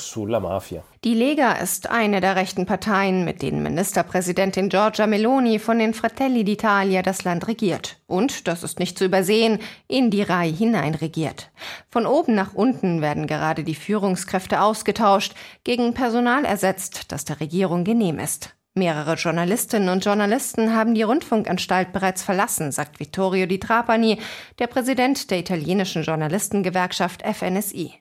Die 1.02 1.14
Lega 1.14 1.52
ist 1.52 1.88
eine 1.88 2.20
der 2.20 2.36
rechten 2.36 2.66
Parteien, 2.66 3.24
mit 3.24 3.40
denen 3.40 3.62
Ministerpräsidentin 3.62 4.68
Giorgia 4.68 5.06
Meloni 5.06 5.58
von 5.58 5.78
den 5.78 5.94
Fratelli 5.94 6.42
d'Italia 6.42 7.00
das 7.00 7.24
Land 7.24 7.48
regiert. 7.48 7.96
Und, 8.06 8.46
das 8.48 8.62
ist 8.62 8.78
nicht 8.78 8.98
zu 8.98 9.06
übersehen, 9.06 9.60
in 9.88 10.10
die 10.10 10.22
Reihe 10.22 10.52
hinein 10.52 10.94
regiert. 11.00 11.50
Von 11.90 12.06
oben 12.06 12.34
nach 12.34 12.54
unten 12.54 13.00
werden 13.00 13.26
gerade 13.26 13.64
die 13.64 13.74
Führungskräfte 13.74 14.60
ausgetauscht, 14.60 15.34
gegen 15.64 15.94
Personal 15.94 16.44
ersetzt, 16.44 17.12
das 17.12 17.24
der 17.24 17.40
Regierung 17.40 17.84
genehm 17.84 18.18
ist. 18.18 18.54
Mehrere 18.74 19.14
Journalistinnen 19.14 19.88
und 19.88 20.04
Journalisten 20.04 20.74
haben 20.74 20.94
die 20.94 21.02
Rundfunkanstalt 21.02 21.92
bereits 21.92 22.22
verlassen, 22.22 22.70
sagt 22.70 23.00
Vittorio 23.00 23.46
Di 23.46 23.58
Trapani, 23.58 24.18
der 24.60 24.68
Präsident 24.68 25.30
der 25.30 25.40
italienischen 25.40 26.04
Journalistengewerkschaft 26.04 27.22
FNSI. 27.22 27.94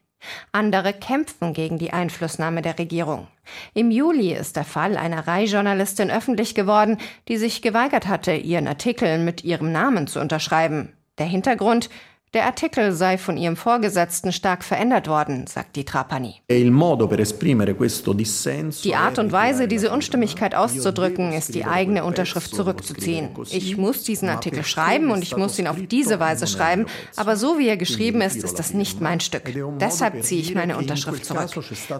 Andere 0.52 0.94
kämpfen 0.94 1.54
gegen 1.54 1.78
die 1.78 1.92
Einflussnahme 1.92 2.62
der 2.62 2.78
Regierung. 2.78 3.28
Im 3.74 3.90
Juli 3.90 4.34
ist 4.34 4.58
der 4.58 4.66
Fall 4.66 4.98
einer 4.98 5.28
Reihjournalistin 5.28 6.12
öffentlich 6.12 6.56
geworden, 6.56 6.98
die 7.28 7.38
sich 7.38 7.62
geweigert 7.62 8.08
hatte, 8.08 8.34
ihren 8.34 8.68
Artikel 8.68 9.18
mit 9.18 9.44
ihrem 9.44 9.72
Namen 9.72 10.08
zu 10.08 10.20
unterschreiben. 10.20 10.94
Der 11.18 11.26
Hintergrund 11.26 11.90
der 12.36 12.46
Artikel 12.46 12.92
sei 12.92 13.18
von 13.18 13.38
ihrem 13.38 13.56
Vorgesetzten 13.56 14.32
stark 14.32 14.63
verändert 14.63 15.08
worden, 15.08 15.48
sagt 15.48 15.76
die 15.76 15.84
Trapani. 15.84 16.36
Die 18.84 18.96
Art 18.96 19.20
und 19.20 19.32
Weise, 19.32 19.68
diese 19.68 19.92
Unstimmigkeit 19.92 20.54
auszudrücken, 20.54 21.34
ist 21.34 21.56
die 21.56 21.65
eigene 21.65 22.04
Unterschrift 22.04 22.54
zurückzuziehen. 22.54 23.30
Ich 23.50 23.78
muss 23.78 24.04
diesen 24.04 24.30
Artikel 24.30 24.63
schreiben 24.63 25.10
und 25.10 25.24
ich 25.24 25.36
muss 25.36 25.58
ihn 25.58 25.68
auf 25.68 25.78
diese 25.89 26.20
Weise 26.20 26.46
schreiben, 26.46 26.86
aber 27.15 27.36
so 27.36 27.58
wie 27.58 27.68
er 27.68 27.78
geschrieben 27.78 28.22
ist, 28.22 28.44
ist 28.44 28.60
das 28.60 28.74
nicht 28.76 29.02
mein 29.02 29.20
Stück. 29.22 29.52
Deshalb 29.80 30.24
ziehe 30.24 30.42
ich 30.42 30.54
meine 30.54 30.78
Unterschrift 30.78 31.26
zurück. 31.26 31.50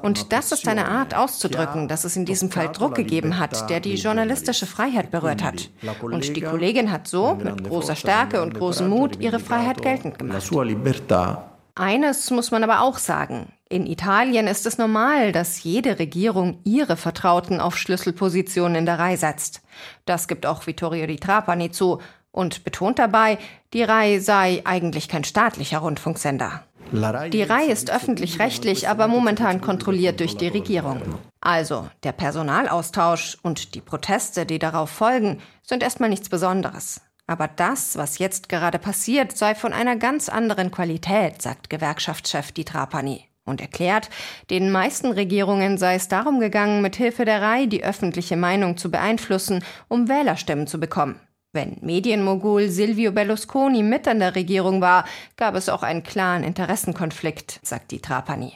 Und 0.04 0.32
das 0.32 0.52
ist 0.52 0.68
eine 0.68 0.88
Art 0.88 1.16
auszudrücken, 1.16 1.88
dass 1.88 2.04
es 2.04 2.16
in 2.16 2.26
diesem 2.26 2.52
Fall 2.52 2.70
Druck 2.72 2.94
gegeben 2.94 3.40
hat, 3.40 3.68
der 3.72 3.80
die 3.80 3.96
journalistische 3.96 4.68
Freiheit 4.68 5.10
berührt 5.10 5.44
hat. 5.44 5.72
Und 6.02 6.36
die 6.36 6.42
Kollegin 6.42 6.92
hat 6.92 7.08
so, 7.08 7.34
mit 7.36 7.64
großer 7.64 7.96
Stärke 7.96 8.44
und 8.44 8.54
großem 8.54 8.88
Mut, 8.88 9.20
ihre 9.20 9.40
Freiheit 9.40 9.82
geltend 9.82 10.19
gemacht. 10.20 11.48
Eines 11.76 12.30
muss 12.32 12.52
man 12.52 12.64
aber 12.64 12.82
auch 12.82 12.98
sagen. 12.98 13.54
In 13.70 13.86
Italien 13.86 14.48
ist 14.48 14.66
es 14.66 14.78
normal, 14.78 15.32
dass 15.32 15.64
jede 15.64 16.00
Regierung 16.00 16.60
ihre 16.64 16.98
Vertrauten 16.98 17.62
auf 17.62 17.78
Schlüsselpositionen 17.78 18.76
in 18.76 18.86
der 18.86 19.00
Reihe 19.00 19.18
setzt. 19.18 19.62
Das 20.06 20.28
gibt 20.28 20.46
auch 20.46 20.68
Vittorio 20.68 21.06
Di 21.08 21.18
Trapani 21.18 21.72
zu 21.72 22.00
und 22.32 22.64
betont 22.64 23.00
dabei, 23.00 23.38
die 23.74 23.84
Rai 23.84 24.20
sei 24.20 24.62
eigentlich 24.66 25.08
kein 25.08 25.24
staatlicher 25.24 25.80
Rundfunksender. 25.80 26.64
Die 26.92 27.44
Rai 27.44 27.66
ist 27.66 27.92
öffentlich-rechtlich, 27.92 28.90
aber 28.90 29.08
momentan 29.08 29.62
kontrolliert 29.62 30.20
durch 30.20 30.38
die 30.38 30.48
Regierung. 30.48 31.02
Also, 31.40 31.88
der 32.04 32.12
Personalaustausch 32.12 33.38
und 33.44 33.76
die 33.76 33.82
Proteste, 33.82 34.46
die 34.46 34.58
darauf 34.58 34.90
folgen, 34.90 35.40
sind 35.62 35.84
erstmal 35.84 36.10
nichts 36.10 36.30
Besonderes. 36.30 37.02
Aber 37.30 37.48
das, 37.48 37.96
was 37.96 38.18
jetzt 38.18 38.50
gerade 38.50 38.80
passiert, 38.80 39.38
sei 39.38 39.54
von 39.54 39.72
einer 39.72 39.96
ganz 39.96 40.30
anderen 40.30 40.72
Qualität, 40.72 41.44
sagt 41.44 41.70
Gewerkschaftschef 41.70 42.52
Di 42.52 42.64
Trapani 42.64 43.24
und 43.46 43.62
erklärt, 43.62 44.10
den 44.50 44.72
meisten 44.72 45.12
Regierungen 45.12 45.78
sei 45.78 45.94
es 45.94 46.08
darum 46.08 46.40
gegangen, 46.40 46.82
mit 46.82 46.96
Hilfe 46.96 47.26
der 47.26 47.40
Rai 47.40 47.68
die 47.68 47.84
öffentliche 47.84 48.36
Meinung 48.36 48.78
zu 48.78 48.90
beeinflussen, 48.90 49.64
um 49.88 50.10
Wählerstimmen 50.10 50.66
zu 50.66 50.80
bekommen. 50.80 51.20
Wenn 51.54 51.78
Medienmogul 51.82 52.68
Silvio 52.70 53.12
Berlusconi 53.12 53.84
mit 53.84 54.08
an 54.08 54.18
der 54.18 54.34
Regierung 54.34 54.82
war, 54.82 55.06
gab 55.38 55.54
es 55.54 55.70
auch 55.70 55.84
einen 55.84 56.02
klaren 56.02 56.44
Interessenkonflikt, 56.44 57.60
sagt 57.62 57.92
Di 57.92 58.00
Trapani. 58.00 58.54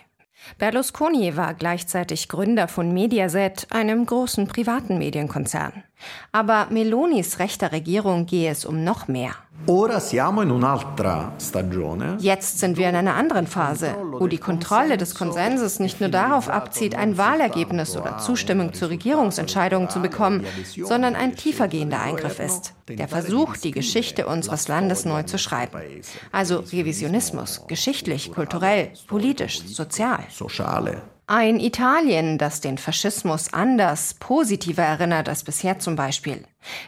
Berlusconi 0.58 1.38
war 1.38 1.54
gleichzeitig 1.54 2.28
Gründer 2.28 2.68
von 2.68 2.92
Mediaset, 2.92 3.68
einem 3.70 4.08
großen 4.08 4.48
privaten 4.48 4.98
Medienkonzern. 4.98 5.84
Aber 6.32 6.68
Melonis 6.70 7.40
rechter 7.40 7.72
Regierung 7.72 8.26
gehe 8.26 8.52
es 8.52 8.66
um 8.66 8.84
noch 8.84 9.08
mehr. 9.08 9.32
Jetzt 12.20 12.60
sind 12.60 12.78
wir 12.78 12.90
in 12.90 12.96
einer 12.96 13.16
anderen 13.16 13.48
Phase, 13.48 13.96
wo 14.12 14.28
die 14.28 14.38
Kontrolle 14.38 14.98
des 14.98 15.16
Konsenses 15.16 15.80
nicht 15.80 16.02
nur 16.02 16.10
darauf 16.10 16.50
abzieht, 16.50 16.96
ein 16.96 17.18
Wahlergebnis 17.18 17.96
oder 17.96 18.18
Zustimmung 18.18 18.74
zu 18.74 18.90
Regierungsentscheidungen 18.90 19.90
zu 19.90 20.02
bekommen, 20.02 20.46
sondern 20.84 21.16
ein 21.16 21.38
tiefergehender 21.38 22.02
Eingriff 22.02 22.40
ist. 22.40 22.74
Der 22.90 23.08
Versuch, 23.08 23.56
die 23.56 23.72
Geschichte 23.72 24.28
unseres 24.28 24.68
Landes 24.68 25.06
neu 25.06 25.24
zu 25.24 25.38
schreiben. 25.38 25.80
Also 26.34 26.58
Revisionismus, 26.58 27.66
geschichtlich, 27.68 28.34
kulturell, 28.34 28.92
politisch, 29.08 29.62
sozial. 29.66 30.26
Ein 31.26 31.62
Italien, 31.62 32.38
das 32.38 32.60
den 32.60 32.78
Faschismus 32.78 33.54
anders, 33.54 34.16
positiver 34.16 34.84
erinnert 34.84 35.30
als 35.30 35.46
bisher 35.46 35.80
zum 35.80 35.96
Beispiel, 35.96 36.44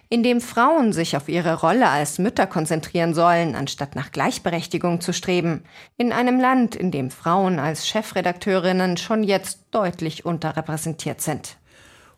in 0.09 0.23
dem 0.23 0.41
Frauen 0.41 0.91
sich 0.91 1.15
auf 1.15 1.29
ihre 1.29 1.61
Rolle 1.61 1.87
als 1.87 2.19
Mütter 2.19 2.45
konzentrieren 2.45 3.13
sollen, 3.13 3.55
anstatt 3.55 3.95
nach 3.95 4.11
Gleichberechtigung 4.11 4.99
zu 4.99 5.13
streben, 5.13 5.63
in 5.95 6.11
einem 6.11 6.37
Land, 6.37 6.75
in 6.75 6.91
dem 6.91 7.11
Frauen 7.11 7.59
als 7.59 7.87
Chefredakteurinnen 7.87 8.97
schon 8.97 9.23
jetzt 9.23 9.59
deutlich 9.71 10.25
unterrepräsentiert 10.25 11.21
sind. 11.21 11.55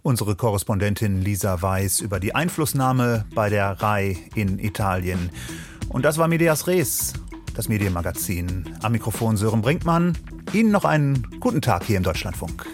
Unsere 0.02 0.36
Korrespondentin 0.36 1.22
Lisa 1.22 1.62
Weiß 1.62 2.00
über 2.00 2.20
die 2.20 2.34
Einflussnahme 2.34 3.26
bei 3.36 3.50
der 3.50 3.80
RAI 3.80 4.18
in 4.34 4.58
Italien. 4.58 5.30
Und 5.90 6.04
das 6.04 6.18
war 6.18 6.28
Medias 6.28 6.66
Res 6.66 7.14
das 7.58 7.70
Medienmagazin. 7.70 8.66
Am 8.84 8.92
Mikrofon 8.92 9.36
Sören 9.36 9.62
Brinkmann. 9.62 10.16
Ihnen 10.54 10.72
noch 10.72 10.86
einen 10.86 11.28
guten 11.40 11.62
Tag 11.62 11.84
hier 11.84 11.98
im 11.98 12.04
Deutschlandfunk. 12.04 12.68